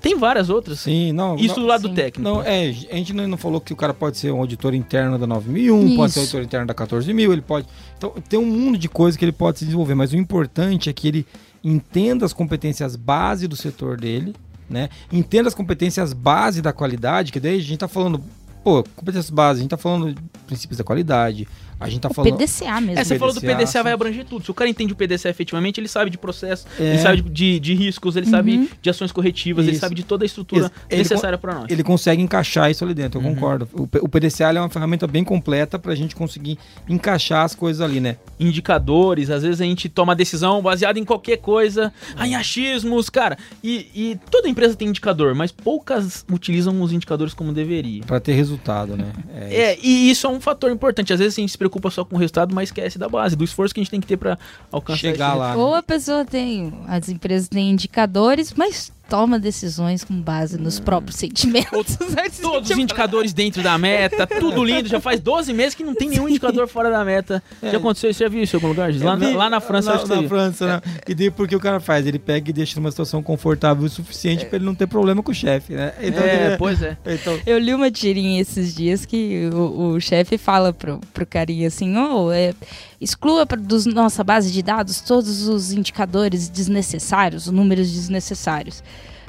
[0.00, 0.80] tem várias outras.
[0.80, 1.36] Sim, não.
[1.36, 1.94] Isso não, do lado sim.
[1.94, 2.20] técnico.
[2.20, 5.26] Não, é, a gente não falou que o cara pode ser um auditor interno da
[5.26, 5.96] 9001, Isso.
[5.96, 7.66] pode ser auditor interno da 14000, ele pode.
[7.96, 10.92] Então, tem um mundo de coisas que ele pode se desenvolver, mas o importante é
[10.92, 11.26] que ele
[11.62, 14.34] entenda as competências base do setor dele,
[14.68, 14.88] né?
[15.10, 18.22] Entenda as competências base da qualidade, que daí a gente tá falando,
[18.64, 20.14] pô, competências base, a gente tá falando
[20.46, 21.46] princípios da qualidade,
[21.82, 22.36] a gente tá o falando.
[22.36, 22.98] PDCA mesmo.
[22.98, 23.82] É, você PDCA, falou do PDCA, sim.
[23.82, 24.44] vai abranger tudo.
[24.44, 26.90] Se o cara entende o PDCA efetivamente, ele sabe de processo, é.
[26.90, 28.32] ele sabe de, de riscos, ele uhum.
[28.32, 29.72] sabe de ações corretivas, isso.
[29.72, 31.66] ele sabe de toda a estrutura ele necessária para nós.
[31.70, 33.34] Ele consegue encaixar isso ali dentro, eu uhum.
[33.34, 33.68] concordo.
[33.72, 36.58] O, o PDCA é uma ferramenta bem completa para a gente conseguir
[36.88, 38.16] encaixar as coisas ali, né?
[38.38, 42.26] Indicadores, às vezes a gente toma decisão baseada em qualquer coisa, é.
[42.26, 43.36] em achismos, cara.
[43.62, 48.02] E, e, toda empresa tem indicador, mas poucas utilizam os indicadores como deveria.
[48.04, 49.12] Para ter resultado, né?
[49.34, 51.12] É, é, e isso é um fator importante.
[51.12, 53.44] Às vezes a gente se preocupa só com o resultado mas esquece da base, do
[53.44, 54.38] esforço que a gente tem que ter para
[54.70, 55.56] alcançar Chegar lá.
[55.56, 61.16] Ou a pessoa tem, as empresas têm indicadores, mas toma decisões com base nos próprios
[61.16, 61.98] sentimentos.
[62.40, 64.88] Todos os indicadores dentro da meta, tudo lindo.
[64.88, 67.42] Já faz 12 meses que não tem nenhum indicador fora da meta.
[67.62, 68.20] Já aconteceu isso?
[68.20, 68.90] Já viu isso em algum lugar?
[69.00, 70.28] Lá, na- lá na França, que na teve.
[70.28, 70.80] França, né?
[71.06, 72.06] E daí porque o cara faz?
[72.06, 75.30] Ele pega e deixa numa situação confortável o suficiente pra ele não ter problema com
[75.30, 75.92] o chefe, né?
[76.00, 76.96] Então, É, ele- pois é.
[77.04, 81.68] então, Eu li uma tirinha esses dias que o, o chefe fala pro, pro carinha
[81.68, 82.54] assim, ô, é,
[83.02, 88.82] exclua dos nossa base de dados todos os indicadores desnecessários, os números desnecessários.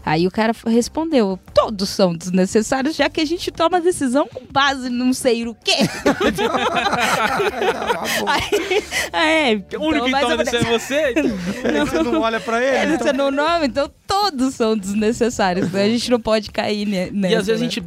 [0.05, 4.87] Aí o cara respondeu, todos são desnecessários, já que a gente toma decisão com base
[4.87, 5.77] em não sei o quê.
[8.25, 8.83] Aí,
[9.13, 11.11] é, então, O único que toma decisão é você.
[11.11, 11.37] então.
[11.87, 12.75] você não olha pra ele?
[12.75, 15.71] É, então- você não nome, então todos são desnecessários.
[15.71, 15.83] né?
[15.83, 17.33] A gente não pode cair ne- nessa.
[17.33, 17.67] E às vezes né?
[17.67, 17.83] a gente.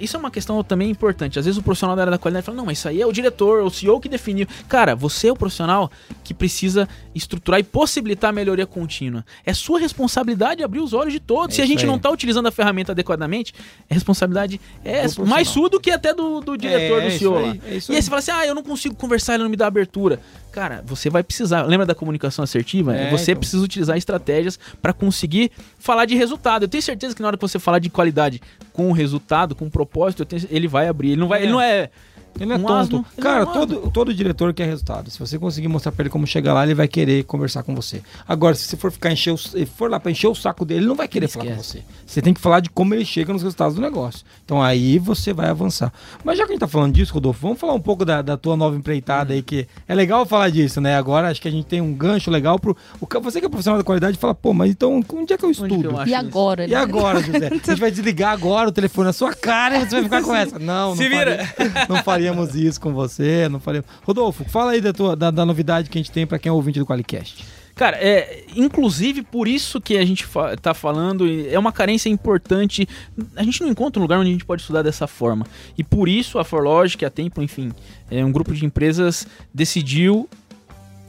[0.00, 1.38] Isso é uma questão também importante.
[1.38, 3.12] Às vezes o profissional da área da qualidade fala: não, mas isso aí é o
[3.12, 4.46] diretor, o CEO que definiu.
[4.68, 5.90] Cara, você é o profissional
[6.22, 9.24] que precisa estruturar e possibilitar a melhoria contínua.
[9.44, 11.54] É sua responsabilidade abrir os olhos de todos.
[11.54, 11.86] É Se a gente aí.
[11.86, 13.54] não está utilizando a ferramenta adequadamente,
[13.88, 17.36] a responsabilidade é Do mais sua do que até do, do diretor, É, do CEO.
[17.38, 17.54] aí, lá.
[17.66, 19.66] é e aí você fala assim: ah, eu não consigo conversar, ele não me dá
[19.68, 20.18] abertura.
[20.50, 21.62] Cara, você vai precisar.
[21.62, 22.96] Lembra da comunicação assertiva?
[22.96, 23.40] É, você então.
[23.40, 26.64] precisa utilizar estratégias para conseguir falar de resultado.
[26.64, 28.40] Eu tenho certeza que na hora que você falar de qualidade
[28.72, 31.10] com resultado, com propósito, tenho- ele vai abrir.
[31.12, 31.42] Ele não vai, É.
[31.44, 31.90] ele não é
[32.38, 32.72] Ele não é um tonto.
[32.80, 33.90] asno, ele Cara, é um todo, asno.
[33.90, 35.10] todo diretor quer resultado.
[35.10, 38.02] Se você conseguir mostrar pra ele como chegar lá, ele vai querer conversar com você.
[38.26, 40.80] Agora, se você for ficar encher o, se for lá pra encher o saco dele,
[40.80, 41.82] ele não vai querer falar com você.
[42.06, 44.24] Você tem que falar de como ele chega nos resultados do negócio.
[44.44, 45.92] Então aí você vai avançar.
[46.24, 48.36] Mas já que a gente tá falando disso, Rodolfo, vamos falar um pouco da, da
[48.36, 50.96] tua nova empreitada aí, que é legal falar disso, né?
[50.96, 52.76] Agora acho que a gente tem um gancho legal pro.
[53.00, 55.48] O, você que é profissional da qualidade fala, pô, mas então onde é que eu
[55.50, 55.90] Onde que estudo?
[55.90, 56.14] eu E isso?
[56.16, 56.64] agora?
[56.64, 56.76] E né?
[56.76, 57.48] agora, José?
[57.50, 60.34] A gente vai desligar agora o telefone na sua cara e você vai ficar com
[60.34, 60.58] essa.
[60.70, 61.44] Não, não, Se vira.
[61.46, 63.88] faria- não faríamos isso com você, não faríamos.
[64.02, 66.52] Rodolfo, fala aí da, tua, da, da novidade que a gente tem pra quem é
[66.52, 67.46] ouvinte do Qualicast.
[67.74, 72.86] Cara, é, inclusive por isso que a gente fa tá falando, é uma carência importante.
[73.34, 75.46] A gente não encontra um lugar onde a gente pode estudar dessa forma.
[75.78, 77.72] E por isso a Forlogic, a Tempo, enfim,
[78.10, 80.28] é, um grupo de empresas decidiu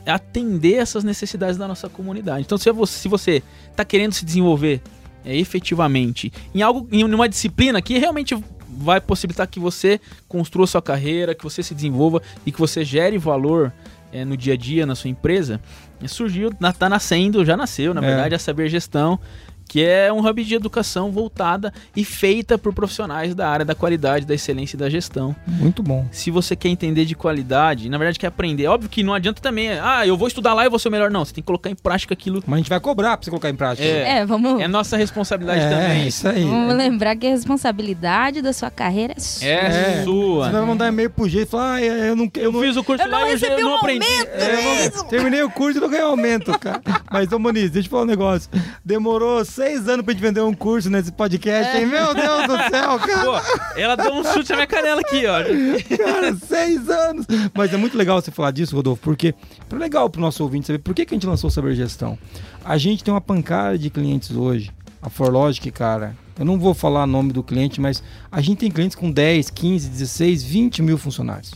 [0.06, 2.44] atender essas necessidades da nossa comunidade.
[2.46, 3.44] Então, se você, se você
[3.76, 4.82] tá querendo se desenvolver
[5.26, 8.34] é, efetivamente em algo, em uma disciplina que realmente
[8.78, 13.18] vai possibilitar que você construa sua carreira, que você se desenvolva e que você gere
[13.18, 13.72] valor
[14.14, 15.60] é, no dia a dia na sua empresa,
[16.08, 18.06] surgiu, na- tá nascendo, já nasceu, na É.
[18.06, 19.20] verdade, a Saber Gestão,
[19.72, 24.26] que é um hub de educação voltada e feita por profissionais da área da qualidade,
[24.26, 25.34] da excelência e da gestão.
[25.48, 26.06] Muito bom.
[26.12, 29.70] Se você quer entender de qualidade, na verdade quer aprender, óbvio que não adianta também,
[29.80, 31.70] ah, eu vou estudar lá e vou ser o melhor, não, você tem que colocar
[31.70, 32.44] em prática aquilo.
[32.46, 33.88] Mas a gente vai cobrar pra você colocar em prática.
[33.88, 36.06] É, É, vamos, é nossa responsabilidade É, também.
[36.08, 36.44] isso aí.
[36.44, 39.48] vamos lembrar que a responsabilidade da sua carreira é sua.
[39.48, 40.04] É, É.
[40.04, 40.48] sua.
[40.48, 42.76] Você vai mandar e-mail pro jeito e falar, ah, eu não, eu Eu não, fiz
[42.76, 44.06] o curso Eu não lá e eu, não um aprendi.
[44.06, 46.82] É, eu não- terminei o curso e não ganhei aumento, cara.
[47.12, 48.50] Mas, ô Moniz, deixa eu falar um negócio.
[48.86, 51.86] Demorou seis anos pra gente vender um curso nesse podcast, hein?
[51.86, 53.42] Meu Deus do céu, cara.
[53.42, 55.44] Pô, ela deu um chute na minha canela aqui, ó.
[55.98, 57.26] Cara, seis anos.
[57.54, 59.36] Mas é muito legal você falar disso, Rodolfo, porque
[59.70, 62.18] é legal pro nosso ouvinte saber por que, que a gente lançou o Saber Gestão.
[62.64, 64.72] A gente tem uma pancada de clientes hoje.
[65.02, 68.02] A Forlogic, cara, eu não vou falar o nome do cliente, mas
[68.32, 71.54] a gente tem clientes com 10, 15, 16, 20 mil funcionários.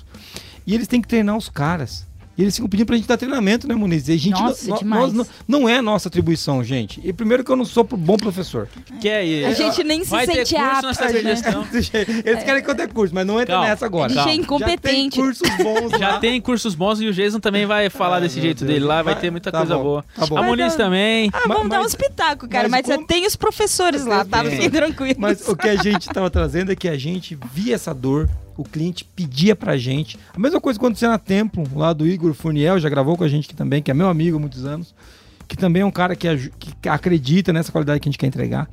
[0.68, 2.06] E eles têm que treinar os caras.
[2.38, 4.10] E eles ficam pedindo pra gente dar treinamento, né, Muniz?
[4.10, 5.14] E a gente Nossa, não, demais.
[5.14, 7.00] nós não, não é nossa atribuição, gente.
[7.04, 8.68] E primeiro que eu não sou bom professor.
[9.00, 9.46] Quer ir?
[9.46, 10.94] A gente nem se Vai sente apto, né?
[12.26, 14.12] Eles querem que eu dê curso, mas não entra Calma, nessa agora.
[14.12, 15.16] A gente é incompetente.
[15.16, 16.20] Já tem cursos bons Já lá.
[16.20, 18.72] tem cursos bons e o Jason também vai falar Ai, desse meu jeito Deus.
[18.74, 20.06] dele lá, vai Vai- ter muita tá coisa bom, boa.
[20.16, 20.38] tá bom.
[20.38, 21.30] A Muniz Mas, também.
[21.34, 22.64] Ah, vamos Mas- dar um espetáculo, cara.
[22.68, 24.44] mas Mas, você como- tem os professores lá, tá?
[24.44, 24.50] É.
[24.52, 25.18] Fiquem tranquilos.
[25.18, 28.64] Mas o que a gente estava trazendo é que a gente via essa dor, o
[28.64, 30.18] cliente pedia pra gente.
[30.34, 33.46] A mesma coisa aconteceu na Templo, lá do Igor Furniel, já gravou com a gente
[33.46, 34.94] aqui também, que é meu amigo há muitos anos,
[35.48, 36.28] que também é um cara que,
[36.60, 38.70] que acredita nessa qualidade que a gente quer entregar.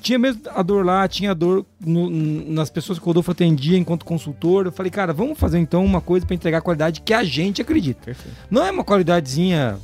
[0.00, 3.76] Tinha mesmo a dor lá, tinha a dor no- nas pessoas que o Rodolfo atendia
[3.78, 4.66] enquanto consultor.
[4.66, 7.62] Eu falei, cara, vamos fazer então uma coisa para entregar a qualidade que a gente
[7.62, 8.14] acredita.
[8.50, 9.78] Não é uma qualidadezinha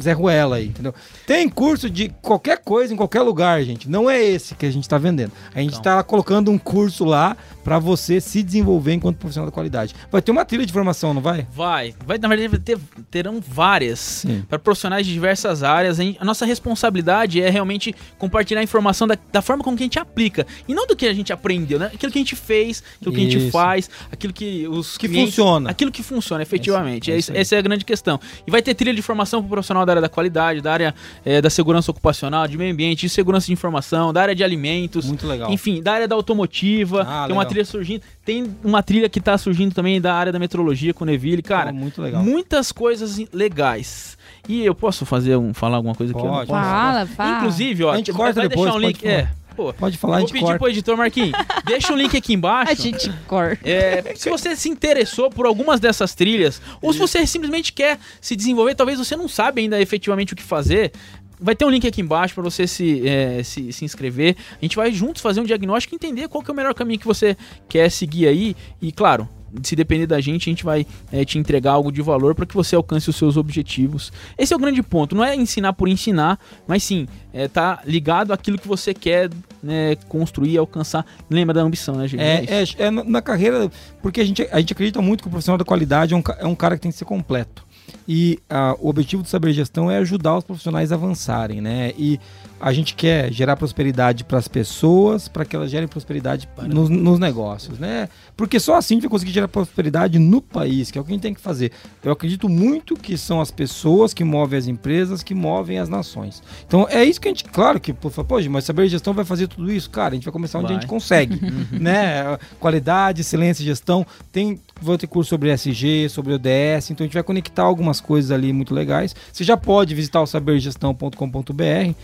[0.00, 0.94] Zé Ruela aí, entendeu?
[1.26, 3.88] Tem curso de qualquer coisa em qualquer lugar, gente.
[3.88, 5.32] Não é esse que a gente está vendendo.
[5.54, 9.94] A gente está colocando um curso lá para você se desenvolver enquanto profissional da qualidade.
[10.10, 11.46] Vai ter uma trilha de formação, não vai?
[11.52, 11.94] Vai.
[12.06, 12.78] vai na verdade, ter,
[13.10, 15.98] terão várias para profissionais de diversas áreas.
[15.98, 19.98] A, nossa responsabilidade é realmente compartilhar a informação da, da forma como que a gente
[19.98, 20.46] aplica.
[20.68, 21.90] E não do que a gente aprendeu, né?
[21.92, 23.50] Aquilo que a gente fez, aquilo que a gente Isso.
[23.50, 25.70] faz, aquilo que os Que clientes- funciona.
[25.70, 27.10] Aquilo que funciona, efetivamente.
[27.10, 27.38] É É isso isso- aí.
[27.40, 28.20] essa é a grande questão.
[28.46, 30.94] E vai ter trilha de formação para o profissional da área da qualidade, da área
[31.24, 35.06] é, da segurança ocupacional, de meio ambiente, de segurança de informação, da área de alimentos.
[35.06, 35.50] Muito legal.
[35.52, 37.02] Enfim, da área da automotiva.
[37.02, 37.46] Ah, tem uma legal.
[37.46, 38.02] trilha surgindo.
[38.24, 41.42] Tem uma trilha que está surgindo também da área da metrologia com o Neville.
[41.42, 42.22] Cara, Oh, muito legal.
[42.22, 44.16] muitas coisas legais.
[44.48, 46.20] E eu posso fazer um, falar alguma coisa aqui?
[46.20, 46.48] Eu não Pode.
[46.48, 46.60] posso?
[46.62, 47.36] Fala, fala.
[47.38, 49.00] Inclusive, ó, A gente vai corta vai depois, deixar um pode link.
[49.02, 49.12] falar.
[49.14, 50.58] É, pô, Pode falar, vou pedir corta.
[50.58, 51.32] pro editor Marquinhos,
[51.64, 52.72] deixa um link aqui embaixo.
[52.72, 53.68] A gente corta.
[53.68, 58.36] É, se você se interessou por algumas dessas trilhas, ou se você simplesmente quer se
[58.36, 60.92] desenvolver, talvez você não sabe ainda efetivamente o que fazer,
[61.40, 64.36] vai ter um link aqui embaixo para você se, é, se, se inscrever.
[64.52, 67.00] A gente vai juntos fazer um diagnóstico e entender qual que é o melhor caminho
[67.00, 67.36] que você
[67.68, 68.56] quer seguir aí.
[68.80, 69.28] E claro,
[69.62, 72.54] se depender da gente, a gente vai é, te entregar algo de valor para que
[72.54, 74.12] você alcance os seus objetivos.
[74.36, 75.14] Esse é o grande ponto.
[75.14, 79.30] Não é ensinar por ensinar, mas sim é, tá ligado àquilo que você quer
[79.62, 81.04] né, construir, alcançar.
[81.28, 82.20] Lembra da ambição, né, gente?
[82.20, 82.76] É, isso.
[82.78, 85.64] é, é na- carreira, porque a gente, a gente acredita muito que o profissional da
[85.64, 87.66] qualidade é um, é um cara que tem que ser completo.
[88.08, 91.92] E ah, o objetivo do Saber Gestão é ajudar os profissionais a avançarem, né?
[91.98, 92.20] E
[92.60, 97.18] a gente quer gerar prosperidade para as pessoas, para que elas gerem prosperidade nos, nos
[97.18, 98.08] negócios, né?
[98.36, 101.10] Porque só assim a gente vai conseguir gerar prosperidade no país, que é o que
[101.10, 101.72] a gente tem que fazer.
[102.02, 106.42] Eu acredito muito que são as pessoas que movem as empresas, que movem as nações.
[106.66, 108.10] Então é isso que a gente, claro que, pô,
[108.50, 109.90] mas Saber Gestão vai fazer tudo isso?
[109.90, 110.80] Cara, a gente vai começar onde a Vai.
[110.80, 111.40] gente consegue,
[111.72, 112.38] né?
[112.58, 114.06] Qualidade, excelência, gestão.
[114.32, 118.30] Tem, vou ter curso sobre SG, sobre ODS, então a gente vai conectar algumas coisas
[118.30, 119.14] ali muito legais.
[119.32, 121.94] Você já pode visitar o sabergestão.com.br.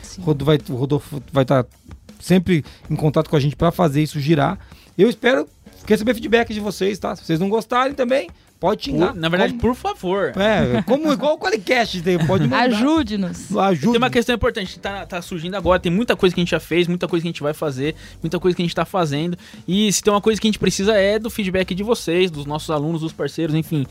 [0.44, 1.66] Vai, o Rodolfo vai estar
[2.20, 4.58] sempre em contato com a gente para fazer isso girar.
[4.96, 5.48] Eu espero
[5.86, 7.16] receber feedback de vocês, tá?
[7.16, 8.28] Se vocês não gostarem também,
[8.62, 9.08] pode xingar.
[9.12, 10.32] Por- na verdade, Como- por favor.
[10.36, 12.62] é, como igual o Qualicast, tem, pode mandar.
[12.62, 13.54] Ajude-nos.
[13.56, 13.88] Ajude.
[13.88, 16.60] Tem uma questão importante, tá, tá surgindo agora, tem muita coisa que a gente já
[16.60, 19.36] fez, muita coisa que a gente vai fazer, muita coisa que a gente tá fazendo.
[19.66, 22.46] E se tem uma coisa que a gente precisa é do feedback de vocês, dos
[22.46, 23.84] nossos alunos, dos parceiros, enfim.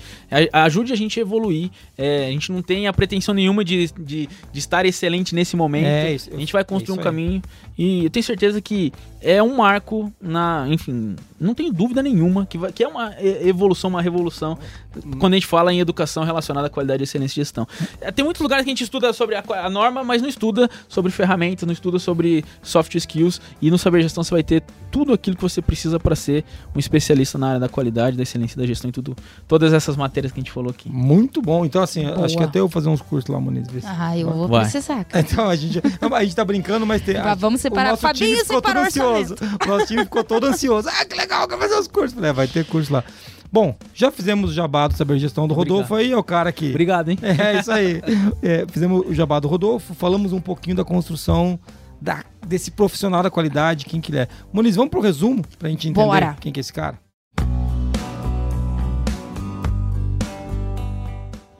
[0.53, 1.69] Ajude a gente a evoluir.
[1.97, 5.85] É, a gente não tem a pretensão nenhuma de, de, de estar excelente nesse momento.
[5.85, 7.41] É, isso- a gente vai é construir um caminho.
[7.77, 10.65] E eu tenho certeza que é um marco na.
[10.69, 14.57] Enfim, não tenho dúvida nenhuma que, vai, que é uma e- evolução, uma revolução
[15.19, 17.67] quando a gente fala em educação relacionada à qualidade, excelência e gestão.
[17.99, 20.69] É, Tem muitos lugares que a gente estuda sobre a, a norma, mas não estuda
[20.87, 23.39] sobre ferramentas, não estuda sobre soft skills.
[23.61, 26.43] E no Saber Gestão você vai ter tudo aquilo que você precisa para ser
[26.75, 29.15] um especialista na área da qualidade, da excelência e da gestão e tudo.
[29.47, 30.89] Todas essas matérias que a gente falou aqui.
[30.89, 31.65] Muito bom.
[31.65, 32.25] Então, assim, Boa.
[32.25, 33.67] acho que até eu vou fazer uns cursos lá, Muniz.
[33.69, 34.61] ver se- Ah, eu vou Vai.
[34.63, 35.03] precisar.
[35.05, 35.25] cara.
[35.31, 35.81] Então, a gente,
[36.11, 37.15] a gente tá brincando, mas tem.
[37.15, 37.89] Va- vamos separar.
[37.89, 39.35] O nosso Fabinho time ficou todo ansioso.
[39.63, 40.89] O nosso time ficou todo ansioso.
[40.89, 42.13] Ah, que legal, quer fazer os cursos.
[42.13, 43.03] Falei, é, vai ter curso lá.
[43.51, 46.69] Bom, já fizemos o jabá do Saber Gestão do Rodolfo aí, é o cara que.
[46.69, 47.17] Obrigado, hein?
[47.21, 48.01] É isso aí.
[48.41, 51.59] É, fizemos o jabá do Rodolfo, falamos um pouquinho da construção
[52.01, 54.27] da- desse profissional da qualidade, quem que ele é.
[54.53, 56.35] Muniz, vamos pro resumo pra gente entender Bora.
[56.39, 56.97] quem que é esse cara?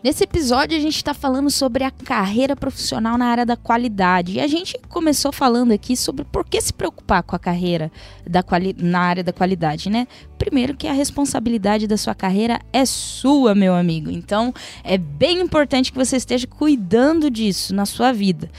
[0.03, 4.33] Nesse episódio, a gente está falando sobre a carreira profissional na área da qualidade.
[4.33, 7.91] E a gente começou falando aqui sobre por que se preocupar com a carreira
[8.27, 8.43] da
[8.77, 10.07] na área da qualidade, né?
[10.39, 14.09] Primeiro que a responsabilidade da sua carreira é sua, meu amigo.
[14.09, 14.51] Então,
[14.83, 18.49] é bem importante que você esteja cuidando disso na sua vida.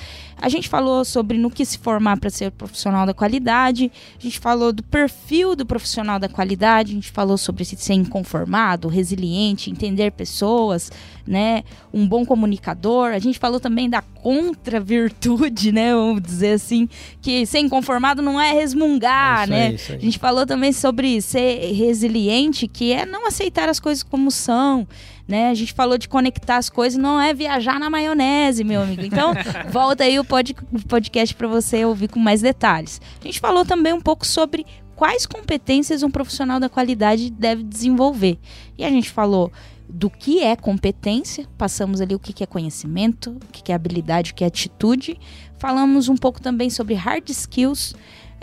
[0.42, 4.40] A gente falou sobre no que se formar para ser profissional da qualidade, a gente
[4.40, 9.70] falou do perfil do profissional da qualidade, a gente falou sobre se ser inconformado, resiliente,
[9.70, 10.90] entender pessoas,
[11.24, 11.62] né,
[11.94, 13.12] um bom comunicador.
[13.12, 16.88] A gente falou também da contra-virtude, né, vamos dizer assim,
[17.20, 19.66] que ser inconformado não é resmungar, É né?
[19.68, 19.96] aí.
[19.96, 24.88] A gente falou também sobre ser resiliente, que é não aceitar as coisas como são,
[25.32, 25.48] né?
[25.48, 29.00] A gente falou de conectar as coisas, não é viajar na maionese, meu amigo.
[29.02, 29.32] Então,
[29.72, 30.54] volta aí o pod-
[30.86, 33.00] podcast para você ouvir com mais detalhes.
[33.18, 38.38] A gente falou também um pouco sobre quais competências um profissional da qualidade deve desenvolver.
[38.76, 39.50] E a gente falou
[39.88, 44.34] do que é competência, passamos ali o que é conhecimento, o que é habilidade, o
[44.34, 45.18] que é atitude.
[45.58, 47.94] Falamos um pouco também sobre hard skills,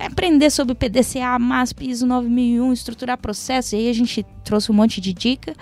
[0.05, 4.99] aprender sobre PDCA, MASP, ISO 9001, estruturar processos, e aí a gente trouxe um monte
[4.99, 5.53] de dica.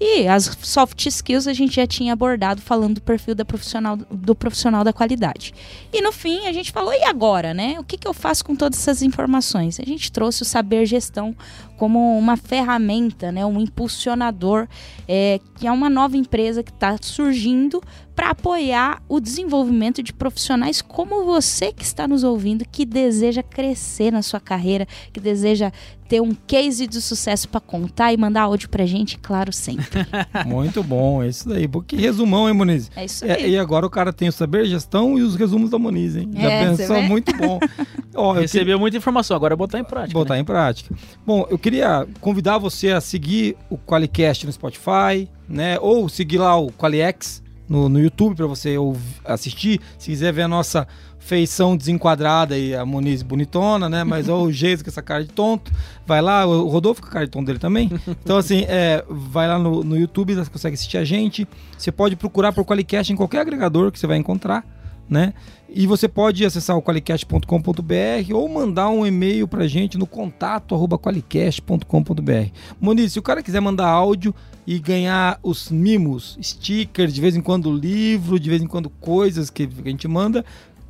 [0.00, 4.34] E as soft skills a gente já tinha abordado falando do perfil da profissional, do
[4.34, 5.52] profissional da qualidade.
[5.92, 7.76] E no fim a gente falou, e agora, né?
[7.78, 9.80] O que, que eu faço com todas essas informações?
[9.80, 11.34] A gente trouxe o saber gestão
[11.76, 13.44] como uma ferramenta, né?
[13.44, 14.68] Um impulsionador,
[15.08, 17.82] é, que é uma nova empresa que está surgindo
[18.16, 24.10] para apoiar o desenvolvimento de profissionais como você que está nos ouvindo, que deseja crescer
[24.10, 25.70] na sua carreira, que deseja
[26.08, 30.06] ter um case de sucesso para contar e mandar áudio pra gente, claro, sempre.
[30.46, 31.68] Muito bom, é isso daí.
[31.86, 32.90] Que resumão, hein, Muniz?
[32.96, 33.50] É isso É, aí.
[33.50, 36.30] e agora o cara tem o saber gestão e os resumos da Muniz, hein?
[36.32, 37.02] Já É, você pensou?
[37.02, 37.58] Muito bom.
[38.14, 40.18] Ó, eu queria Recebeu muita informação, agora é botar em prática.
[40.18, 40.40] botar né?
[40.40, 40.94] em prática.
[41.26, 45.78] Bom, eu queria convidar você a seguir o Qualicast no Spotify, né?
[45.80, 49.80] Ou seguir lá o Qualiex, no, no YouTube para você ouvir, assistir.
[49.98, 50.86] Se quiser ver a nossa
[51.18, 54.04] feição desenquadrada e a Moniz bonitona, né?
[54.04, 55.72] Mas olha o jeito com essa cara de tonto.
[56.06, 57.90] Vai lá, o Rodolfo com a cara de tonto dele também.
[58.22, 61.46] Então, assim, é, vai lá no, no YouTube, você consegue assistir a gente.
[61.76, 64.64] Você pode procurar por Qualicast em qualquer agregador que você vai encontrar,
[65.08, 65.32] né?
[65.68, 70.98] E você pode acessar o qualicast.com.br ou mandar um e-mail pra gente no contato arroba
[70.98, 72.50] qualicast.com.br.
[72.80, 74.34] Moniz, se o cara quiser mandar áudio
[74.66, 79.50] e ganhar os mimos, stickers, de vez em quando livro, de vez em quando coisas
[79.50, 80.44] que a gente manda,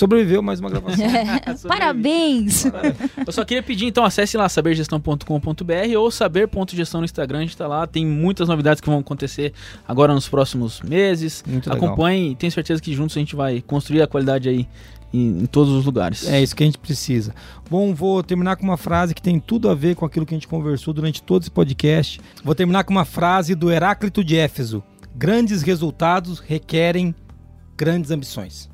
[0.00, 1.04] sobreviveu mais uma gravação.
[1.68, 2.64] Parabéns!
[3.26, 7.66] Eu só queria pedir, então, acesse lá sabergestão.com.br ou saber.gestão no Instagram, a gente tá
[7.66, 9.52] lá, tem muitas novidades que vão acontecer
[9.86, 11.44] agora nos próximos meses.
[11.46, 11.86] Muito legal.
[11.88, 14.66] Acompanhe e tenho certeza que juntos a gente vai construir a qualidade aí
[15.12, 16.26] em, em todos os lugares.
[16.26, 17.34] É isso que a gente precisa.
[17.68, 20.38] Bom, vou terminar com uma frase que tem tudo a ver com aquilo que a
[20.38, 22.20] gente conversou durante todo esse podcast.
[22.42, 24.82] Vou terminar com uma frase do Heráclito de Éfeso:
[25.14, 27.14] Grandes resultados requerem
[27.76, 28.70] grandes ambições.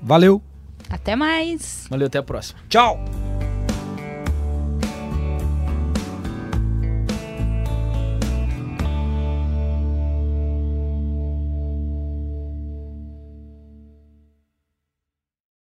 [0.00, 0.42] Valeu,
[0.90, 1.86] até mais.
[1.90, 2.58] Valeu, até a próxima.
[2.68, 2.98] Tchau!